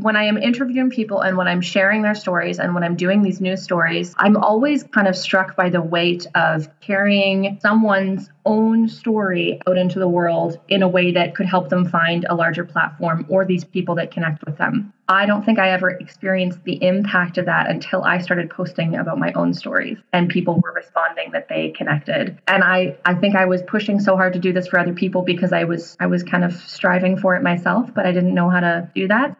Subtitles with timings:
[0.00, 3.22] when I am interviewing people and when I'm sharing their stories and when I'm doing
[3.22, 8.88] these news stories, I'm always kind of struck by the weight of carrying someone's own
[8.88, 12.64] story out into the world in a way that could help them find a larger
[12.64, 14.92] platform or these people that connect with them.
[15.10, 19.18] I don't think I ever experienced the impact of that until I started posting about
[19.18, 22.38] my own stories and people were responding that they connected.
[22.46, 25.22] And I I think I was pushing so hard to do this for other people
[25.22, 28.50] because I was I was kind of striving for it myself, but I didn't know
[28.50, 29.34] how to do that.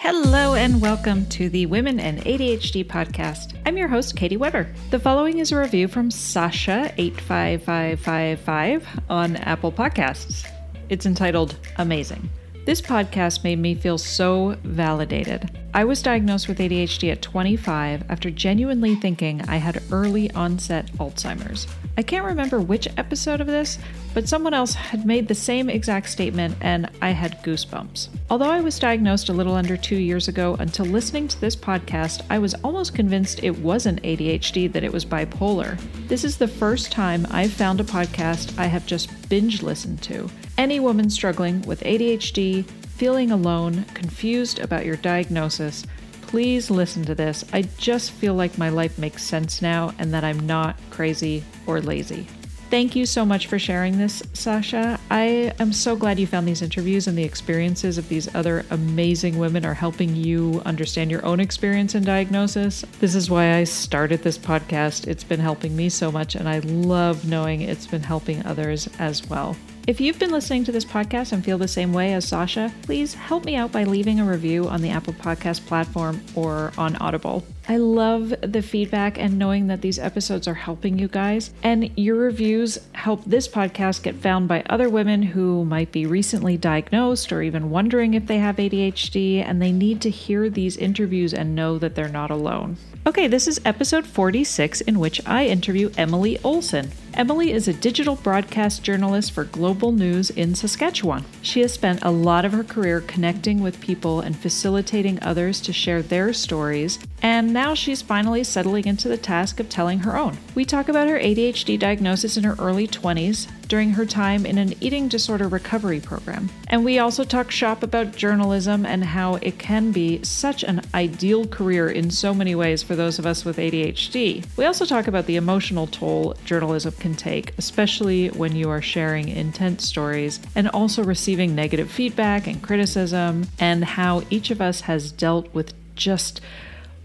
[0.00, 3.56] Hello and welcome to the Women and ADHD podcast.
[3.64, 4.66] I'm your host, Katy Weber.
[4.90, 10.57] The following is a review from Sasha85555 on Apple Podcasts.
[10.88, 12.30] It's entitled Amazing.
[12.64, 15.50] This podcast made me feel so validated.
[15.74, 21.66] I was diagnosed with ADHD at 25 after genuinely thinking I had early onset Alzheimer's.
[21.98, 23.78] I can't remember which episode of this,
[24.14, 28.08] but someone else had made the same exact statement and I had goosebumps.
[28.30, 32.22] Although I was diagnosed a little under two years ago, until listening to this podcast,
[32.30, 35.78] I was almost convinced it wasn't ADHD, that it was bipolar.
[36.08, 40.30] This is the first time I've found a podcast I have just binge listened to.
[40.58, 45.86] Any woman struggling with ADHD, feeling alone, confused about your diagnosis,
[46.20, 47.44] please listen to this.
[47.52, 51.80] I just feel like my life makes sense now and that I'm not crazy or
[51.80, 52.26] lazy.
[52.70, 54.98] Thank you so much for sharing this, Sasha.
[55.12, 59.38] I am so glad you found these interviews and the experiences of these other amazing
[59.38, 62.84] women are helping you understand your own experience and diagnosis.
[62.98, 65.06] This is why I started this podcast.
[65.06, 69.24] It's been helping me so much, and I love knowing it's been helping others as
[69.30, 69.56] well.
[69.88, 73.14] If you've been listening to this podcast and feel the same way as Sasha, please
[73.14, 77.42] help me out by leaving a review on the Apple Podcast platform or on Audible.
[77.70, 81.52] I love the feedback and knowing that these episodes are helping you guys.
[81.62, 86.58] And your reviews help this podcast get found by other women who might be recently
[86.58, 91.32] diagnosed or even wondering if they have ADHD and they need to hear these interviews
[91.32, 92.76] and know that they're not alone.
[93.06, 96.90] Okay, this is episode 46 in which I interview Emily Olson.
[97.18, 101.24] Emily is a digital broadcast journalist for Global News in Saskatchewan.
[101.42, 105.72] She has spent a lot of her career connecting with people and facilitating others to
[105.72, 110.38] share their stories, and now she's finally settling into the task of telling her own.
[110.54, 114.74] We talk about her ADHD diagnosis in her early 20s, during her time in an
[114.82, 116.48] eating disorder recovery program.
[116.68, 121.46] And we also talk shop about journalism and how it can be such an ideal
[121.46, 124.44] career in so many ways for those of us with ADHD.
[124.56, 129.28] We also talk about the emotional toll journalism can take, especially when you are sharing
[129.28, 135.12] intense stories and also receiving negative feedback and criticism, and how each of us has
[135.12, 136.40] dealt with just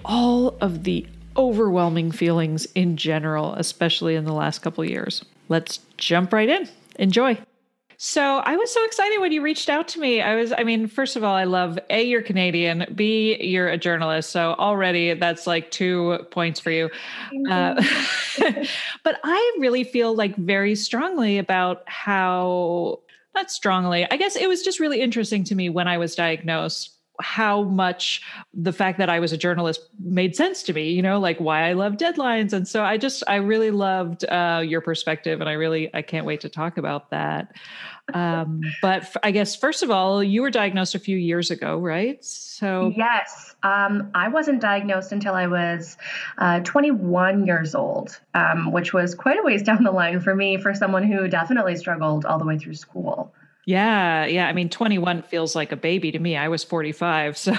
[0.05, 6.33] all of the overwhelming feelings in general, especially in the last couple years let's jump
[6.33, 6.69] right in.
[6.97, 7.37] Enjoy.
[8.05, 10.21] So I was so excited when you reached out to me.
[10.21, 13.77] I was, I mean, first of all, I love A, you're Canadian, B, you're a
[13.77, 14.31] journalist.
[14.31, 16.89] So already that's like two points for you.
[17.49, 17.81] Uh,
[19.03, 22.99] but I really feel like very strongly about how,
[23.35, 26.92] not strongly, I guess it was just really interesting to me when I was diagnosed
[27.21, 28.21] how much
[28.53, 31.69] the fact that I was a journalist made sense to me, you know, like why
[31.69, 32.53] I love deadlines.
[32.53, 36.25] And so I just, I really loved uh, your perspective and I really, I can't
[36.25, 37.53] wait to talk about that.
[38.13, 41.77] Um, but f- I guess, first of all, you were diagnosed a few years ago,
[41.77, 42.23] right?
[42.23, 45.97] So, yes, um, I wasn't diagnosed until I was
[46.39, 50.57] uh, 21 years old, um, which was quite a ways down the line for me,
[50.57, 53.33] for someone who definitely struggled all the way through school.
[53.65, 54.47] Yeah, yeah.
[54.47, 56.35] I mean, 21 feels like a baby to me.
[56.35, 57.37] I was 45.
[57.43, 57.53] So,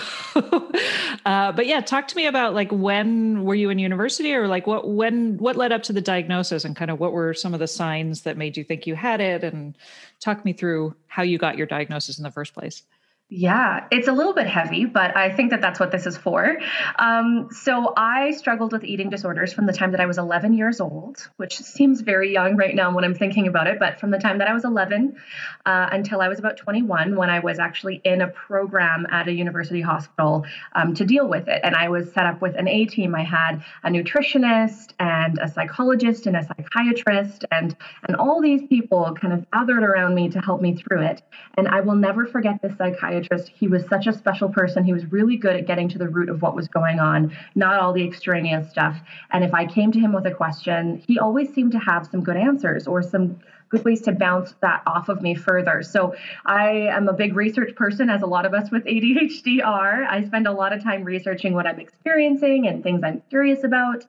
[1.25, 4.67] uh, but yeah, talk to me about like when were you in university or like
[4.67, 7.61] what, when, what led up to the diagnosis and kind of what were some of
[7.61, 9.43] the signs that made you think you had it?
[9.45, 9.75] And
[10.21, 12.83] talk me through how you got your diagnosis in the first place.
[13.31, 16.59] Yeah, it's a little bit heavy, but I think that that's what this is for.
[16.99, 20.79] Um, so I struggled with eating disorders from the time that I was 11 years
[20.79, 23.79] old, which seems very young right now when I'm thinking about it.
[23.79, 25.17] But from the time that I was 11
[25.65, 29.33] uh, until I was about 21, when I was actually in a program at a
[29.33, 30.45] university hospital
[30.75, 33.15] um, to deal with it, and I was set up with an A team.
[33.15, 37.75] I had a nutritionist and a psychologist and a psychiatrist, and
[38.07, 41.23] and all these people kind of gathered around me to help me through it.
[41.57, 43.53] And I will never forget this psychiatrist psychiatrist.
[43.55, 44.85] He was such a special person.
[44.85, 47.81] He was really good at getting to the root of what was going on, not
[47.81, 48.97] all the extraneous stuff.
[49.33, 52.23] And if I came to him with a question, he always seemed to have some
[52.23, 53.39] good answers or some
[53.71, 55.83] good ways to bounce that off of me further.
[55.83, 56.15] So
[56.45, 60.05] I am a big research person, as a lot of us with ADHD are.
[60.05, 64.05] I spend a lot of time researching what I'm experiencing and things I'm curious about.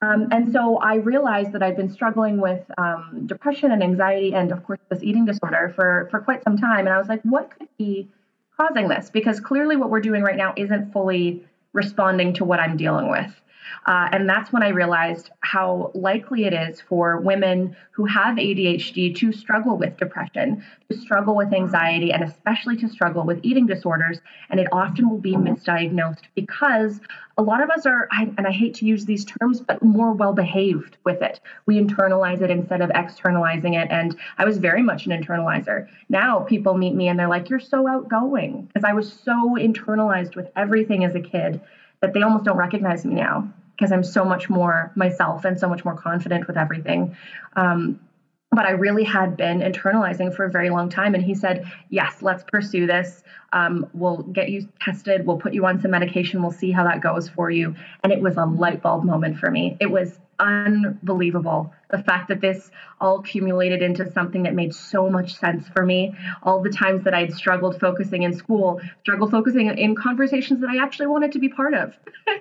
[0.00, 4.52] Um, and so I realized that I'd been struggling with um, depression and anxiety, and
[4.52, 6.86] of course, this eating disorder for, for quite some time.
[6.86, 8.08] And I was like, what could be
[8.60, 9.10] causing this?
[9.10, 13.40] Because clearly, what we're doing right now isn't fully responding to what I'm dealing with.
[13.86, 19.14] Uh, and that's when I realized how likely it is for women who have ADHD
[19.16, 24.18] to struggle with depression, to struggle with anxiety, and especially to struggle with eating disorders.
[24.50, 27.00] And it often will be misdiagnosed because
[27.38, 30.32] a lot of us are, and I hate to use these terms, but more well
[30.32, 31.40] behaved with it.
[31.66, 33.88] We internalize it instead of externalizing it.
[33.90, 35.88] And I was very much an internalizer.
[36.08, 38.62] Now people meet me and they're like, You're so outgoing.
[38.62, 41.60] Because I was so internalized with everything as a kid
[42.00, 45.68] that they almost don't recognize me now because I'm so much more myself and so
[45.68, 47.16] much more confident with everything.
[47.54, 48.00] Um,
[48.50, 51.14] but I really had been internalizing for a very long time.
[51.14, 53.22] And he said, Yes, let's pursue this.
[53.52, 55.26] Um, we'll get you tested.
[55.26, 56.42] We'll put you on some medication.
[56.42, 57.74] We'll see how that goes for you.
[58.02, 59.76] And it was a light bulb moment for me.
[59.80, 61.72] It was unbelievable.
[61.90, 62.70] The fact that this
[63.00, 66.14] all accumulated into something that made so much sense for me.
[66.42, 70.82] All the times that I'd struggled focusing in school, struggled focusing in conversations that I
[70.82, 71.94] actually wanted to be part of.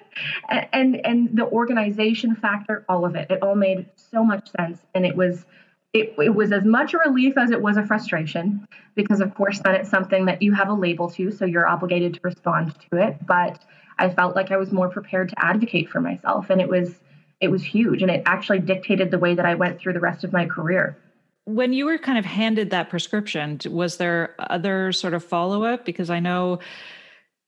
[0.50, 3.32] and, and the organization factor, all of it.
[3.32, 4.80] It all made so much sense.
[4.94, 5.46] And it was
[5.94, 9.60] it, it was as much a relief as it was a frustration because of course
[9.60, 13.02] then it's something that you have a label to so you're obligated to respond to
[13.02, 13.60] it but
[13.98, 17.00] i felt like i was more prepared to advocate for myself and it was
[17.40, 20.24] it was huge and it actually dictated the way that I went through the rest
[20.24, 20.98] of my career.
[21.46, 25.86] When you were kind of handed that prescription, was there other sort of follow up?
[25.86, 26.60] Because I know,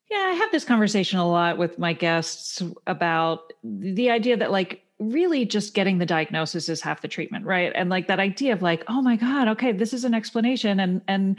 [0.10, 4.84] yeah, I have this conversation a lot with my guests about the idea that, like,
[5.00, 7.72] really just getting the diagnosis is half the treatment, right?
[7.76, 10.80] And like that idea of like, oh my God, okay, this is an explanation.
[10.80, 11.38] And, and,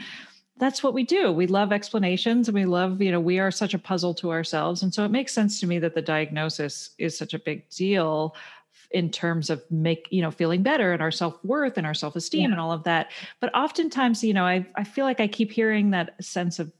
[0.61, 1.31] that's what we do.
[1.31, 4.83] We love explanations and we love, you know, we are such a puzzle to ourselves.
[4.83, 8.35] And so it makes sense to me that the diagnosis is such a big deal
[8.91, 12.51] in terms of make, you know, feeling better and our self-worth and our self-esteem yeah.
[12.51, 13.09] and all of that.
[13.39, 16.71] But oftentimes, you know, I I feel like I keep hearing that sense of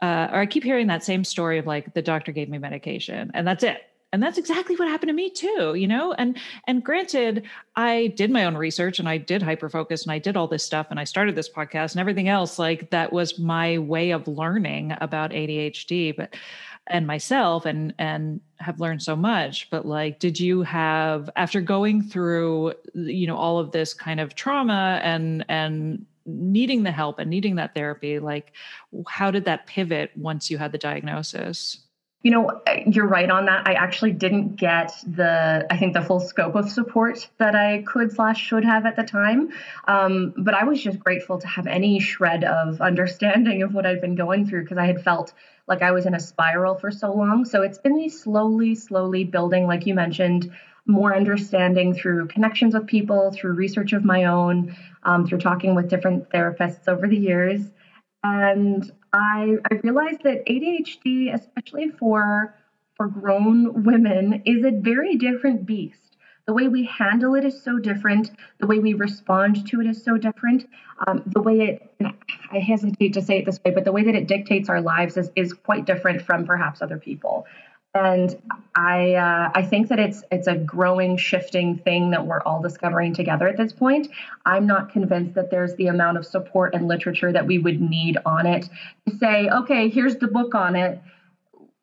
[0.00, 3.30] uh, or I keep hearing that same story of like the doctor gave me medication
[3.34, 3.82] and that's it
[4.12, 6.12] and that's exactly what happened to me too you know?
[6.14, 7.44] And and granted
[7.76, 10.64] i did my own research and i did hyper focus and i did all this
[10.64, 14.26] stuff and i started this podcast and everything else like that was my way of
[14.26, 16.34] learning about adhd but
[16.90, 19.70] and myself and and have learned so much.
[19.70, 24.34] But like did you have after going through you know all of this kind of
[24.34, 28.52] trauma and and needing the help and needing that therapy like
[29.08, 31.78] how did that pivot once you had the diagnosis
[32.22, 33.66] you know, you're right on that.
[33.66, 38.12] I actually didn't get the, I think, the full scope of support that I could
[38.12, 39.50] slash should have at the time.
[39.86, 44.02] Um, but I was just grateful to have any shred of understanding of what I'd
[44.02, 45.32] been going through because I had felt
[45.66, 47.46] like I was in a spiral for so long.
[47.46, 50.52] So it's been me slowly, slowly building, like you mentioned,
[50.84, 55.88] more understanding through connections with people, through research of my own, um, through talking with
[55.88, 57.62] different therapists over the years.
[58.22, 62.54] And I, I realized that ADHD, especially for
[62.96, 65.96] for grown women, is a very different beast.
[66.46, 68.30] The way we handle it is so different.
[68.58, 70.68] The way we respond to it is so different.
[71.06, 71.94] Um, the way it,
[72.52, 75.16] I hesitate to say it this way, but the way that it dictates our lives
[75.16, 77.46] is, is quite different from perhaps other people
[77.94, 78.40] and
[78.76, 83.14] I uh, I think that it's it's a growing, shifting thing that we're all discovering
[83.14, 84.08] together at this point.
[84.46, 88.18] I'm not convinced that there's the amount of support and literature that we would need
[88.24, 88.68] on it
[89.08, 91.00] to say, okay, here's the book on it.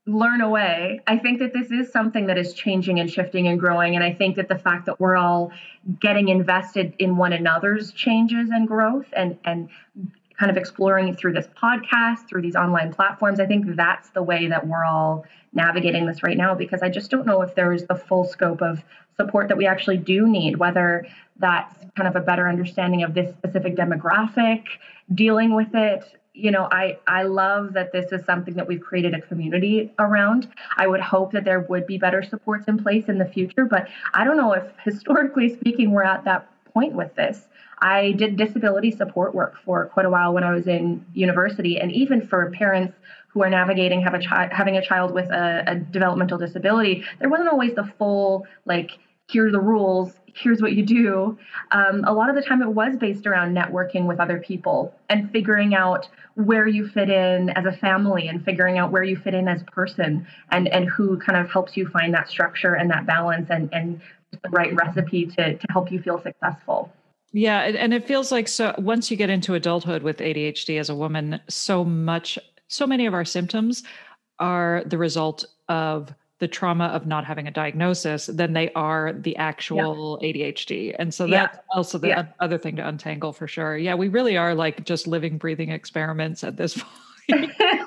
[0.06, 1.02] Learn away.
[1.08, 3.96] I think that this is something that is changing and shifting and growing.
[3.96, 5.52] And I think that the fact that we're all
[6.00, 9.68] getting invested in one another's changes and growth and and
[10.40, 14.48] kind of exploring through this podcast, through these online platforms, I think that's the way
[14.48, 17.96] that we're all navigating this right now because I just don't know if there's the
[17.96, 18.84] full scope of
[19.16, 21.08] support that we actually do need, whether
[21.40, 24.64] that's kind of a better understanding of this specific demographic,
[25.14, 26.04] dealing with it.
[26.34, 30.48] You know, I, I love that this is something that we've created a community around.
[30.78, 33.88] I would hope that there would be better supports in place in the future, but
[34.14, 37.48] I don't know if historically speaking, we're at that point with this.
[37.80, 41.92] I did disability support work for quite a while when I was in university, and
[41.92, 42.94] even for parents
[43.30, 47.30] who are navigating have a child having a child with a, a developmental disability, there
[47.30, 48.92] wasn't always the full like
[49.30, 51.38] here are the rules here's what you do
[51.72, 55.30] um, a lot of the time it was based around networking with other people and
[55.32, 59.34] figuring out where you fit in as a family and figuring out where you fit
[59.34, 62.90] in as a person and and who kind of helps you find that structure and
[62.90, 64.00] that balance and and
[64.32, 66.92] the right recipe to to help you feel successful
[67.32, 70.96] yeah and it feels like so once you get into adulthood with adhd as a
[70.96, 73.84] woman so much so many of our symptoms
[74.40, 79.36] are the result of the trauma of not having a diagnosis than they are the
[79.38, 80.30] actual yeah.
[80.30, 80.96] ADHD.
[80.98, 81.62] And so that's yeah.
[81.76, 82.28] also the yeah.
[82.40, 83.76] other thing to untangle for sure.
[83.76, 86.78] Yeah, we really are like just living, breathing experiments at this
[87.30, 87.52] point.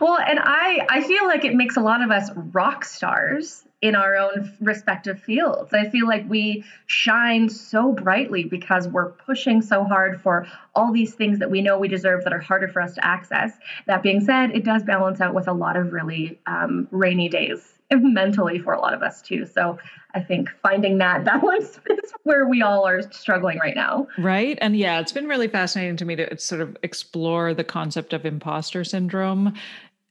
[0.00, 3.94] well, and I I feel like it makes a lot of us rock stars in
[3.94, 5.72] our own respective fields.
[5.72, 11.14] I feel like we shine so brightly because we're pushing so hard for all these
[11.14, 13.52] things that we know we deserve that are harder for us to access.
[13.86, 17.79] That being said, it does balance out with a lot of really um, rainy days
[17.98, 19.46] mentally for a lot of us too.
[19.46, 19.78] So
[20.14, 24.06] I think finding that balance is where we all are struggling right now.
[24.18, 24.58] Right.
[24.60, 28.24] And yeah, it's been really fascinating to me to sort of explore the concept of
[28.24, 29.54] imposter syndrome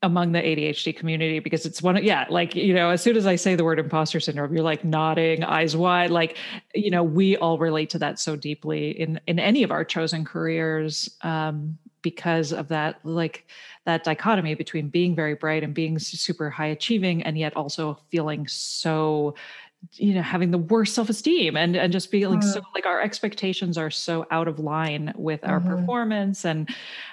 [0.01, 3.27] among the ADHD community because it's one of, yeah, like, you know, as soon as
[3.27, 6.09] I say the word imposter syndrome, you're like nodding, eyes wide.
[6.09, 6.38] Like,
[6.74, 10.24] you know, we all relate to that so deeply in in any of our chosen
[10.24, 13.46] careers um, because of that, like
[13.86, 18.48] that dichotomy between being very bright and being super high achieving and yet also feeling
[18.48, 19.36] so
[19.94, 22.53] you know having the worst self-esteem and and just feeling mm.
[22.53, 25.70] so like our expectations are so out of line with our mm-hmm.
[25.70, 26.70] performance and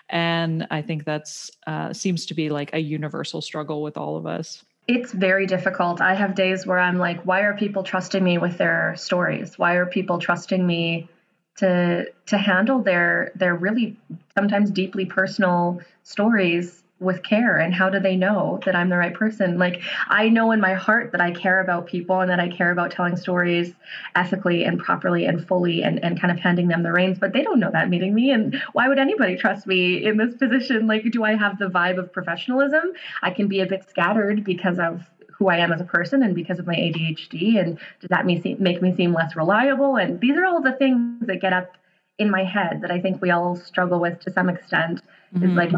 [0.09, 4.27] and i think that's uh, seems to be like a universal struggle with all of
[4.27, 8.37] us it's very difficult i have days where i'm like why are people trusting me
[8.37, 11.09] with their stories why are people trusting me
[11.57, 13.97] to to handle their their really
[14.35, 19.13] sometimes deeply personal stories with care and how do they know that I'm the right
[19.13, 19.59] person?
[19.59, 22.71] Like I know in my heart that I care about people and that I care
[22.71, 23.75] about telling stories
[24.15, 27.43] ethically and properly and fully and, and kind of handing them the reins, but they
[27.43, 28.31] don't know that meeting me.
[28.31, 30.87] And why would anybody trust me in this position?
[30.87, 32.93] Like, do I have the vibe of professionalism?
[33.23, 35.03] I can be a bit scattered because of
[35.39, 37.61] who I am as a person and because of my ADHD.
[37.61, 39.97] And does that make me seem less reliable?
[39.97, 41.77] And these are all the things that get up
[42.19, 45.03] in my head that I think we all struggle with to some extent.
[45.35, 45.51] Mm-hmm.
[45.51, 45.73] Is like,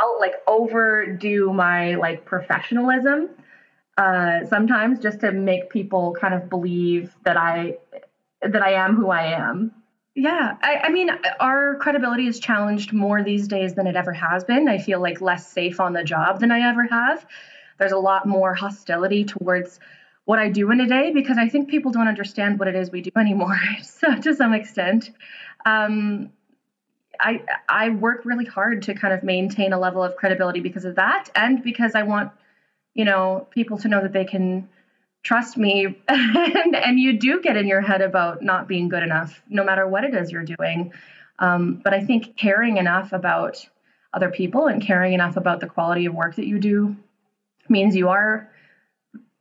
[0.00, 3.30] I'll like overdo my like professionalism
[4.00, 7.76] uh, sometimes just to make people kind of believe that I
[8.40, 9.72] that I am who I am.
[10.14, 14.42] Yeah, I, I, mean, our credibility is challenged more these days than it ever has
[14.42, 14.68] been.
[14.68, 17.24] I feel like less safe on the job than I ever have.
[17.80, 19.80] There's a lot more hostility towards
[20.26, 22.92] what I do in a day because I think people don't understand what it is
[22.92, 23.58] we do anymore.
[23.82, 25.10] so to some extent,
[25.66, 26.30] um,
[27.18, 30.94] I I work really hard to kind of maintain a level of credibility because of
[30.96, 32.30] that, and because I want
[32.94, 34.68] you know people to know that they can
[35.22, 39.42] trust me and, and you do get in your head about not being good enough
[39.48, 40.92] no matter what it is you're doing
[41.38, 43.66] um, but i think caring enough about
[44.12, 46.96] other people and caring enough about the quality of work that you do
[47.70, 48.50] means you are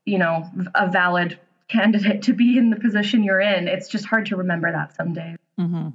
[0.05, 4.25] you know a valid candidate to be in the position you're in it's just hard
[4.25, 5.89] to remember that some days mm-hmm.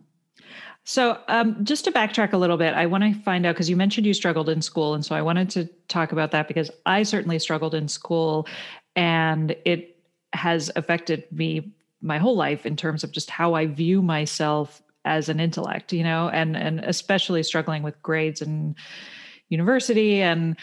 [0.86, 3.76] So, um, just to backtrack a little bit, I want to find out because you
[3.76, 4.92] mentioned you struggled in school.
[4.92, 8.46] And so I wanted to talk about that because I certainly struggled in school
[8.94, 9.96] and it
[10.34, 11.72] has affected me
[12.02, 16.04] my whole life in terms of just how I view myself as an intellect, you
[16.04, 18.74] know, and, and especially struggling with grades and
[19.48, 20.56] university and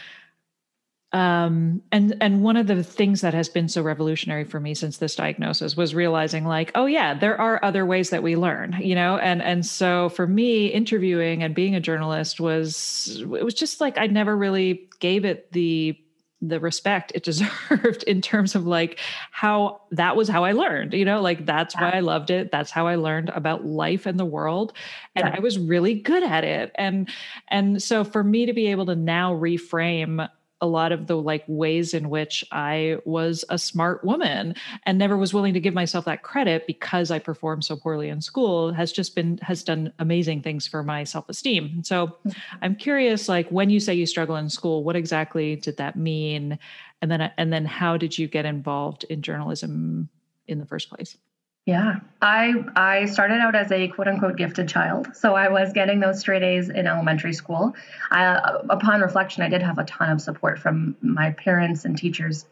[1.13, 4.98] um and and one of the things that has been so revolutionary for me since
[4.98, 8.96] this diagnosis was realizing like oh yeah there are other ways that we learn you
[8.96, 13.82] know and and so for me interviewing and being a journalist was it was just
[13.82, 15.98] like i never really gave it the
[16.41, 19.00] the respect it deserved in terms of like
[19.32, 22.51] how that was how I learned, you know, like that's why I loved it.
[22.51, 24.74] That's how I learned about life and the world.
[25.15, 25.36] And yeah.
[25.38, 26.72] I was really good at it.
[26.75, 27.10] And
[27.50, 30.27] and so for me to be able to now reframe
[30.62, 35.18] a lot of the like ways in which I was a smart woman and never
[35.18, 38.91] was willing to give myself that credit because I performed so poorly in school has
[38.91, 41.84] just been has done amazing things for my self-esteem.
[41.84, 42.30] So mm-hmm.
[42.62, 46.60] I'm curious like when you say you struggle in school, what exactly did that mean?
[47.01, 50.10] And then and then how did you get involved in journalism
[50.48, 51.18] in the first place?
[51.65, 56.00] Yeah, I I started out as a quote unquote gifted child, so I was getting
[56.00, 57.75] those straight A's in elementary school.
[58.10, 62.46] I, upon reflection, I did have a ton of support from my parents and teachers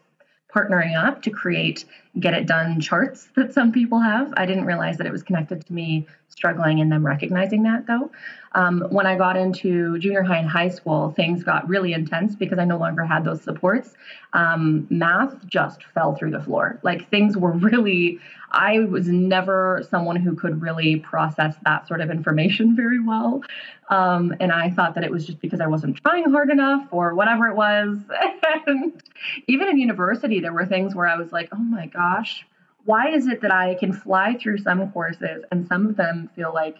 [0.54, 1.84] partnering up to create
[2.18, 4.32] get it done charts that some people have.
[4.36, 8.10] I didn't realize that it was connected to me struggling and them recognizing that though.
[8.52, 12.58] Um, when I got into junior high and high school, things got really intense because
[12.58, 13.94] I no longer had those supports.
[14.32, 16.80] Um, math just fell through the floor.
[16.82, 18.18] Like things were really,
[18.50, 23.42] I was never someone who could really process that sort of information very well.
[23.88, 27.14] Um, and I thought that it was just because I wasn't trying hard enough or
[27.14, 27.98] whatever it was.
[28.66, 29.00] and
[29.46, 32.46] even in university, there were things where I was like, oh my gosh,
[32.84, 36.52] why is it that I can fly through some courses and some of them feel
[36.54, 36.76] like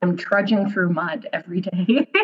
[0.00, 2.08] I'm trudging through mud every day?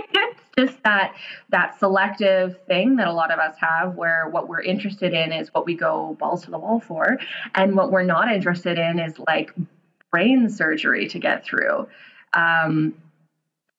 [0.60, 1.14] It's just that
[1.50, 5.54] that selective thing that a lot of us have where what we're interested in is
[5.54, 7.18] what we go balls to the wall for.
[7.54, 9.54] And what we're not interested in is like
[10.10, 11.86] brain surgery to get through.
[12.32, 12.94] Um,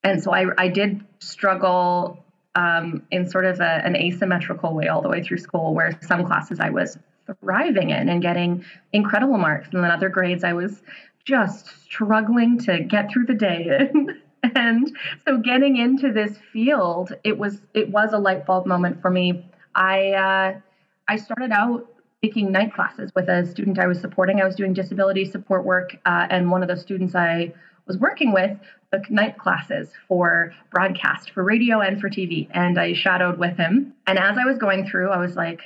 [0.05, 2.23] and so I, I did struggle
[2.55, 6.25] um, in sort of a, an asymmetrical way all the way through school where some
[6.25, 6.97] classes i was
[7.41, 9.69] thriving in and getting incredible marks.
[9.71, 10.81] And then other grades i was
[11.25, 13.91] just struggling to get through the day
[14.55, 14.95] and
[15.25, 19.45] so getting into this field it was it was a light bulb moment for me.
[19.75, 20.59] I uh,
[21.07, 21.87] i started out
[22.23, 24.41] taking night classes with a student i was supporting.
[24.41, 27.53] I was doing disability support work uh, and one of the students i
[27.85, 28.57] was working with
[28.93, 33.93] took night classes for broadcast for radio and for tv and i shadowed with him.
[34.07, 35.61] And as i was going through i was like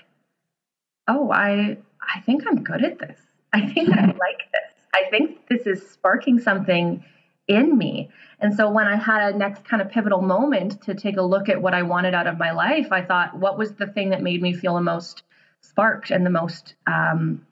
[1.08, 1.78] oh i
[2.16, 3.20] i think i'm good at this.
[3.54, 4.74] I think i like this.
[4.94, 7.04] I think this is sparking something
[7.48, 8.10] in me.
[8.40, 11.50] And so when I had a next kind of pivotal moment to take a look
[11.50, 14.22] at what I wanted out of my life, I thought, what was the thing that
[14.22, 15.24] made me feel the most
[15.62, 17.46] sparked and the most um,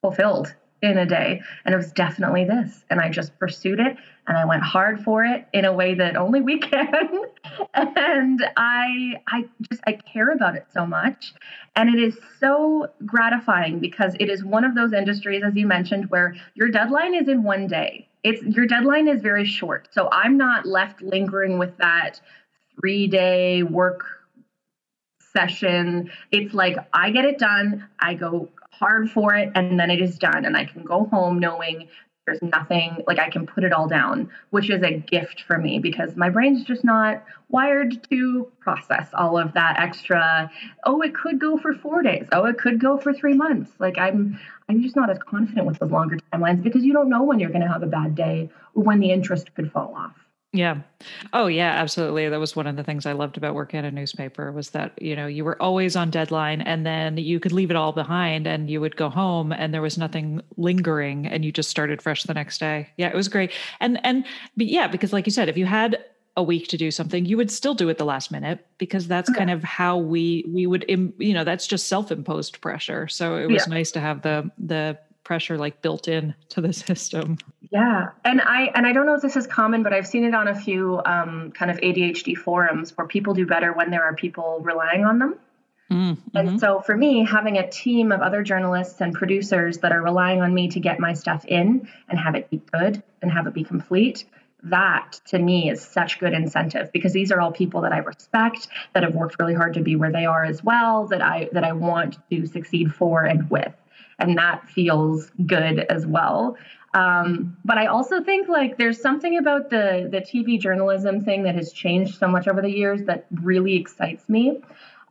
[0.00, 1.40] fulfilled in a day?
[1.64, 2.84] And it was definitely this.
[2.90, 3.96] And I just pursued it
[4.26, 7.22] and I went hard for it in a way that only we can.
[7.74, 11.34] and I I just I care about it so much.
[11.76, 16.10] And it is so gratifying because it is one of those industries, as you mentioned,
[16.10, 19.88] where your deadline is in one day it's your deadline is very short.
[19.92, 22.20] So I'm not left lingering with that
[22.78, 24.04] three day work
[25.32, 26.10] session.
[26.30, 30.18] It's like I get it done, I go hard for it, and then it is
[30.18, 30.44] done.
[30.44, 31.88] And I can go home knowing
[32.26, 35.80] there's nothing like I can put it all down, which is a gift for me
[35.80, 40.50] because my brain's just not wired to process all of that extra.
[40.84, 42.28] Oh, it could go for four days.
[42.30, 43.72] Oh, it could go for three months.
[43.80, 44.38] Like I'm,
[44.68, 47.50] I'm just not as confident with those longer timelines because you don't know when you're
[47.50, 50.14] going to have a bad day or when the interest could fall off.
[50.54, 50.80] Yeah.
[51.32, 52.28] Oh yeah, absolutely.
[52.28, 55.00] That was one of the things I loved about working at a newspaper was that,
[55.00, 58.46] you know, you were always on deadline and then you could leave it all behind
[58.46, 62.24] and you would go home and there was nothing lingering and you just started fresh
[62.24, 62.90] the next day.
[62.98, 63.50] Yeah, it was great.
[63.80, 66.04] And and but yeah, because like you said, if you had
[66.36, 69.30] a week to do something, you would still do it the last minute because that's
[69.32, 73.08] kind of how we we would you know, that's just self-imposed pressure.
[73.08, 73.74] So it was yeah.
[73.74, 77.38] nice to have the the pressure like built in to the system.
[77.70, 80.34] Yeah, and I and I don't know if this is common, but I've seen it
[80.34, 84.14] on a few um, kind of ADHD forums where people do better when there are
[84.14, 85.38] people relying on them.
[85.90, 86.36] Mm-hmm.
[86.36, 90.40] And so for me, having a team of other journalists and producers that are relying
[90.40, 93.52] on me to get my stuff in and have it be good and have it
[93.52, 94.24] be complete,
[94.62, 98.68] that to me is such good incentive because these are all people that I respect
[98.94, 101.64] that have worked really hard to be where they are as well that I that
[101.64, 103.74] I want to succeed for and with
[104.18, 106.56] and that feels good as well.
[106.94, 111.54] Um, but I also think like there's something about the the TV journalism thing that
[111.54, 114.60] has changed so much over the years that really excites me.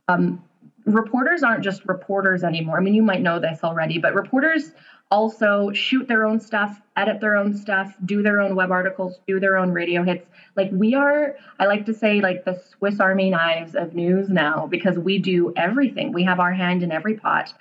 [0.08, 0.42] Um,
[0.84, 2.76] reporters aren't just reporters anymore.
[2.76, 4.72] I mean, you might know this already, but reporters
[5.10, 9.38] also shoot their own stuff, edit their own stuff, do their own web articles, do
[9.38, 10.26] their own radio hits.
[10.56, 14.66] Like we are, I like to say, like the Swiss Army knives of news now
[14.66, 16.12] because we do everything.
[16.12, 17.52] We have our hand in every pot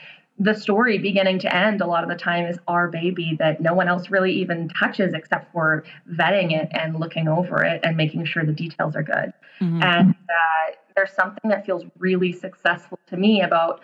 [0.42, 3.76] the story beginning to end a lot of the time is our baby that no
[3.76, 8.26] one else really even touches except for vetting it and looking over it and making
[8.26, 9.82] sure the details are good mm-hmm.
[9.84, 13.82] and uh, there's something that feels really successful to me about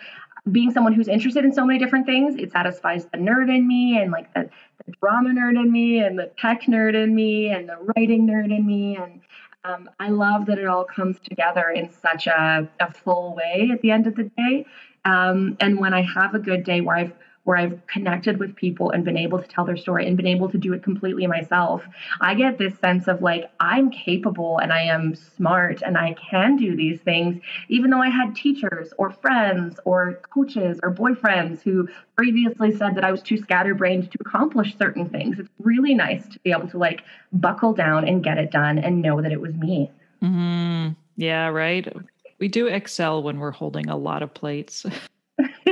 [0.50, 3.96] being someone who's interested in so many different things it satisfies the nerd in me
[4.00, 4.50] and like the,
[4.84, 8.46] the drama nerd in me and the tech nerd in me and the writing nerd
[8.46, 9.20] in me and
[9.64, 13.82] um, I love that it all comes together in such a, a full way at
[13.82, 14.64] the end of the day.
[15.04, 17.12] Um, and when I have a good day where I've
[17.48, 20.50] where I've connected with people and been able to tell their story and been able
[20.50, 21.82] to do it completely myself,
[22.20, 26.56] I get this sense of like, I'm capable and I am smart and I can
[26.56, 31.88] do these things, even though I had teachers or friends or coaches or boyfriends who
[32.16, 35.38] previously said that I was too scatterbrained to accomplish certain things.
[35.38, 37.00] It's really nice to be able to like
[37.32, 39.90] buckle down and get it done and know that it was me.
[40.22, 40.92] Mm-hmm.
[41.16, 41.90] Yeah, right.
[42.38, 44.84] We do excel when we're holding a lot of plates.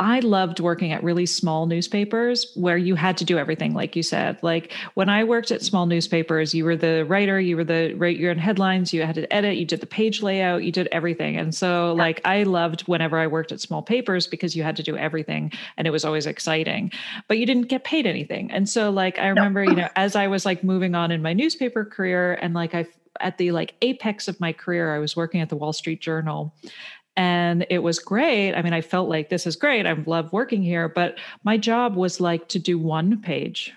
[0.00, 4.02] I loved working at really small newspapers where you had to do everything, like you
[4.02, 4.42] said.
[4.42, 8.16] Like when I worked at small newspapers, you were the writer, you were the right,
[8.16, 11.36] you're in headlines, you had to edit, you did the page layout, you did everything.
[11.36, 14.82] And so, like, I loved whenever I worked at small papers because you had to
[14.82, 16.92] do everything and it was always exciting,
[17.28, 18.50] but you didn't get paid anything.
[18.50, 19.70] And so, like, I remember, no.
[19.70, 22.86] you know, as I was like moving on in my newspaper career and like I
[23.20, 26.54] at the like apex of my career, I was working at the Wall Street Journal
[27.16, 28.54] and it was great.
[28.54, 29.86] I mean, I felt like this is great.
[29.86, 33.72] I love working here, but my job was like to do one page.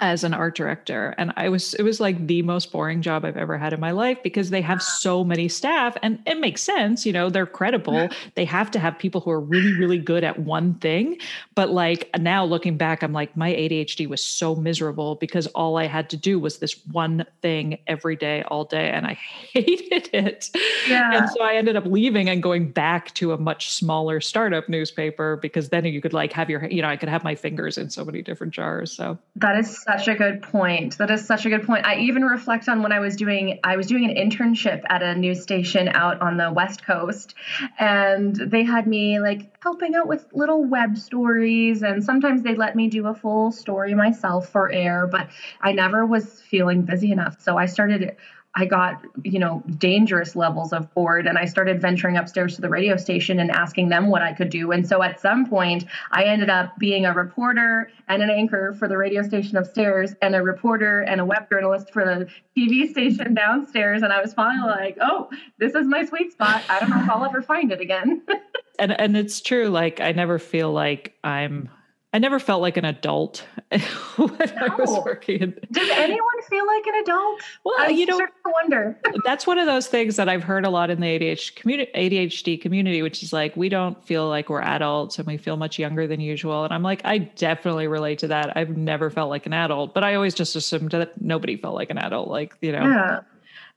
[0.00, 1.14] As an art director.
[1.18, 3.90] And i was it was like the most boring job i've ever had in my
[3.90, 8.08] life because they have so many staff and it makes sense you know they're credible.
[8.34, 11.18] They have to have people who are really really good at one thing.
[11.54, 15.86] But like now looking back i'm like my adhd was so miserable because all i
[15.86, 19.12] had to do was this one thing every day all day and i
[19.52, 20.50] hated it.
[20.88, 21.18] Yeah.
[21.18, 25.36] and so i ended up leaving and going back to a much smaller startup newspaper
[25.36, 27.90] because then you could like have your you know i could have my fingers in
[27.90, 29.18] so many different jars so.
[29.36, 30.98] That is such a good point.
[30.98, 31.86] That is such a good point.
[31.86, 35.14] I even reflect on when I was doing I was doing an internship at a
[35.14, 37.34] news station out on the West Coast
[37.78, 42.76] and they had me like helping out with little web stories and sometimes they'd let
[42.76, 45.28] me do a full story myself for air, but
[45.60, 47.40] I never was feeling busy enough.
[47.40, 48.16] So I started
[48.54, 52.68] I got, you know, dangerous levels of bored and I started venturing upstairs to the
[52.68, 54.72] radio station and asking them what I could do.
[54.72, 58.88] And so at some point, I ended up being a reporter and an anchor for
[58.88, 63.34] the radio station upstairs and a reporter and a web journalist for the TV station
[63.34, 64.02] downstairs.
[64.02, 66.62] And I was finally like, oh, this is my sweet spot.
[66.68, 68.22] I don't know if I'll ever find it again.
[68.78, 71.68] and and it's true like I never feel like I'm
[72.14, 73.44] I never felt like an adult
[74.16, 74.52] when no.
[74.60, 75.52] I was working.
[75.70, 77.42] Does anyone feel like an adult?
[77.64, 78.98] Well, I you know, wonder.
[79.26, 82.60] that's one of those things that I've heard a lot in the ADHD community, ADHD
[82.60, 86.06] community, which is like we don't feel like we're adults and we feel much younger
[86.06, 86.64] than usual.
[86.64, 88.56] And I'm like, I definitely relate to that.
[88.56, 91.90] I've never felt like an adult, but I always just assumed that nobody felt like
[91.90, 92.28] an adult.
[92.28, 93.20] Like you know, yeah.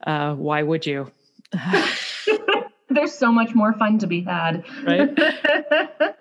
[0.08, 1.12] uh, why would you?
[2.90, 4.64] There's so much more fun to be had.
[4.84, 6.16] Right.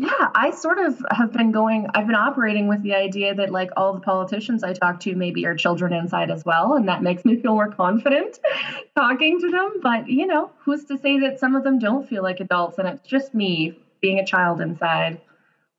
[0.00, 3.70] Yeah, I sort of have been going, I've been operating with the idea that like
[3.76, 6.74] all the politicians I talk to maybe are children inside as well.
[6.74, 8.38] And that makes me feel more confident
[8.96, 9.80] talking to them.
[9.82, 12.86] But, you know, who's to say that some of them don't feel like adults and
[12.86, 15.20] it's just me being a child inside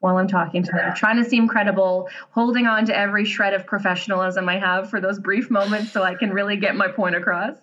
[0.02, 3.66] while I'm talking to them, trying to seem credible, holding on to every shred of
[3.66, 7.56] professionalism I have for those brief moments so I can really get my point across.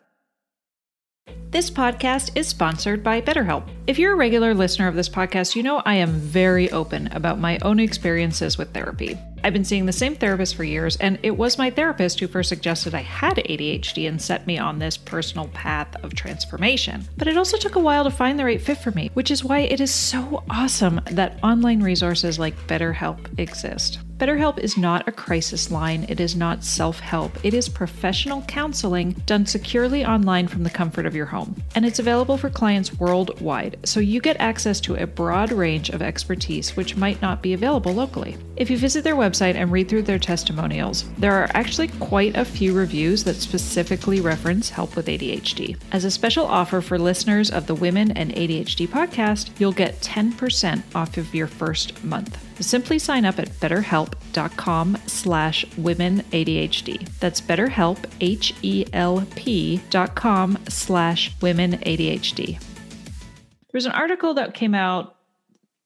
[1.56, 3.66] This podcast is sponsored by BetterHelp.
[3.86, 7.38] If you're a regular listener of this podcast, you know I am very open about
[7.38, 9.16] my own experiences with therapy.
[9.42, 12.50] I've been seeing the same therapist for years, and it was my therapist who first
[12.50, 17.08] suggested I had ADHD and set me on this personal path of transformation.
[17.16, 19.42] But it also took a while to find the right fit for me, which is
[19.42, 24.00] why it is so awesome that online resources like BetterHelp exist.
[24.18, 27.38] BetterHelp is not a crisis line, it is not self help.
[27.44, 31.62] It is professional counseling done securely online from the comfort of your home.
[31.74, 36.00] And it's available for clients worldwide, so you get access to a broad range of
[36.00, 38.38] expertise which might not be available locally.
[38.56, 42.44] If you visit their website and read through their testimonials, there are actually quite a
[42.46, 45.76] few reviews that specifically reference help with ADHD.
[45.92, 50.82] As a special offer for listeners of the Women and ADHD podcast, you'll get 10%
[50.94, 52.45] off of your first month.
[52.60, 57.08] Simply sign up at betterhelp.com slash women ADHD.
[57.20, 62.58] That's betterhelp, H-E-L-P dot com slash women ADHD.
[62.58, 65.16] There was an article that came out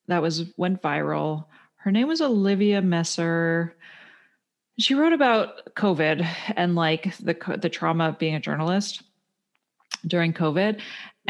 [0.07, 1.45] that was went viral.
[1.75, 3.75] Her name was Olivia Messer.
[4.79, 9.03] She wrote about COVID and like the the trauma of being a journalist
[10.05, 10.79] during COVID.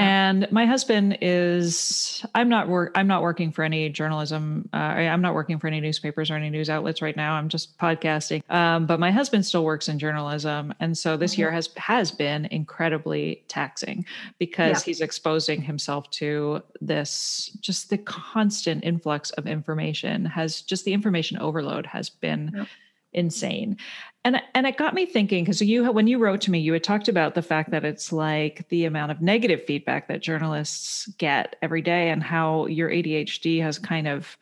[0.01, 4.67] And my husband is I'm not work I'm not working for any journalism.
[4.73, 7.33] Uh, I'm not working for any newspapers or any news outlets right now.
[7.33, 8.41] I'm just podcasting.
[8.49, 11.41] Um, but my husband still works in journalism, and so this mm-hmm.
[11.41, 14.05] year has has been incredibly taxing
[14.39, 14.85] because yeah.
[14.85, 20.25] he's exposing himself to this just the constant influx of information.
[20.25, 22.51] Has just the information overload has been.
[22.55, 22.65] Yeah
[23.13, 23.75] insane
[24.23, 26.83] and and it got me thinking because you when you wrote to me you had
[26.83, 31.55] talked about the fact that it's like the amount of negative feedback that journalists get
[31.61, 34.37] every day and how your ADHD has kind of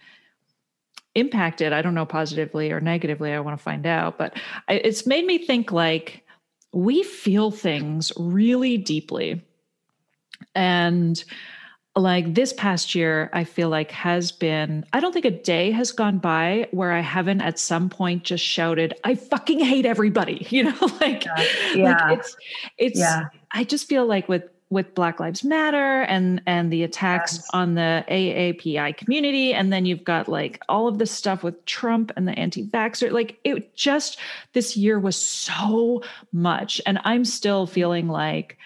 [1.15, 4.37] impacted i don't know positively or negatively i want to find out but
[4.69, 6.23] it's made me think like
[6.71, 9.43] we feel things really deeply.
[10.55, 11.23] And
[11.99, 15.91] like this past year i feel like has been i don't think a day has
[15.91, 20.63] gone by where i haven't at some point just shouted i fucking hate everybody you
[20.63, 21.45] know like, yeah.
[21.75, 22.07] yeah.
[22.09, 22.37] like it's
[22.77, 23.27] it's yeah.
[23.51, 27.47] i just feel like with with black lives matter and and the attacks yes.
[27.53, 32.11] on the aapi community and then you've got like all of this stuff with trump
[32.15, 34.19] and the anti-vaxxer like it just
[34.53, 38.57] this year was so much and i'm still feeling like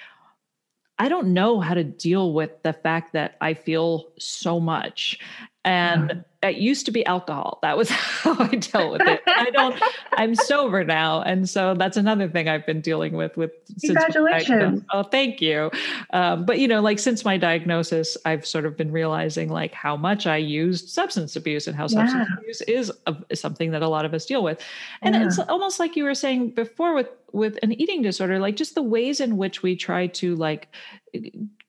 [0.99, 5.19] I don't know how to deal with the fact that I feel so much.
[5.65, 7.59] And it used to be alcohol.
[7.61, 9.21] That was how I dealt with it.
[9.27, 9.81] I don't.
[10.13, 13.35] I'm sober now, and so that's another thing I've been dealing with.
[13.37, 13.51] With
[13.83, 14.83] congratulations.
[14.91, 15.71] oh, thank you.
[16.11, 19.95] Um, but you know, like since my diagnosis, I've sort of been realizing like how
[19.95, 22.05] much I used substance abuse and how yeah.
[22.05, 24.61] substance abuse is, a, is, something that a lot of us deal with.
[25.01, 25.25] And yeah.
[25.25, 28.83] it's almost like you were saying before with with an eating disorder, like just the
[28.83, 30.67] ways in which we try to like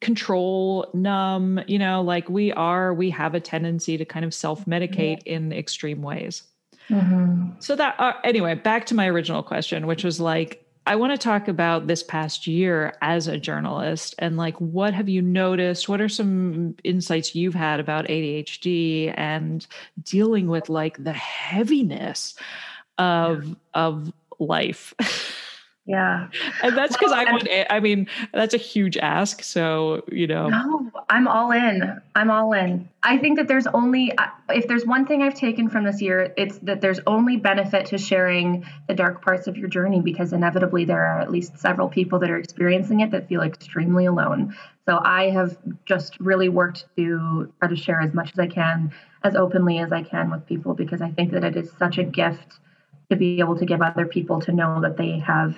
[0.00, 4.63] control, numb, you know, like we are, we have a tendency to kind of self
[4.66, 5.46] medicate mm-hmm.
[5.46, 6.42] in extreme ways.
[6.88, 7.52] Mm-hmm.
[7.60, 11.18] So that, uh, anyway, back to my original question, which was like, I want to
[11.18, 15.88] talk about this past year as a journalist and like what have you noticed?
[15.88, 19.66] What are some insights you've had about ADHD and
[20.02, 22.34] dealing with like the heaviness
[22.98, 23.54] of yeah.
[23.72, 24.94] of life?
[25.86, 26.28] Yeah.
[26.62, 29.42] And that's because well, I would, I mean, that's a huge ask.
[29.42, 30.48] So, you know.
[30.48, 32.00] No, I'm all in.
[32.14, 32.88] I'm all in.
[33.02, 36.32] I think that there's only, uh, if there's one thing I've taken from this year,
[36.38, 40.86] it's that there's only benefit to sharing the dark parts of your journey because inevitably
[40.86, 44.56] there are at least several people that are experiencing it that feel extremely alone.
[44.86, 48.90] So I have just really worked to try to share as much as I can,
[49.22, 52.04] as openly as I can with people because I think that it is such a
[52.04, 52.58] gift
[53.10, 55.56] to be able to give other people to know that they have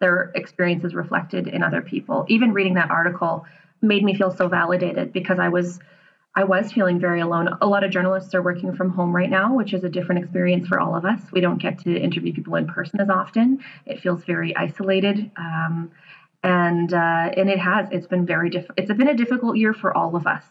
[0.00, 2.24] their experiences reflected in other people.
[2.28, 3.46] Even reading that article
[3.82, 5.80] made me feel so validated because I was
[6.38, 7.48] I was feeling very alone.
[7.62, 10.68] A lot of journalists are working from home right now, which is a different experience
[10.68, 11.32] for all of us.
[11.32, 13.60] We don't get to interview people in person as often.
[13.86, 15.90] It feels very isolated, um,
[16.42, 17.88] and uh, and it has.
[17.90, 20.44] It's been very diff- It's been a difficult year for all of us,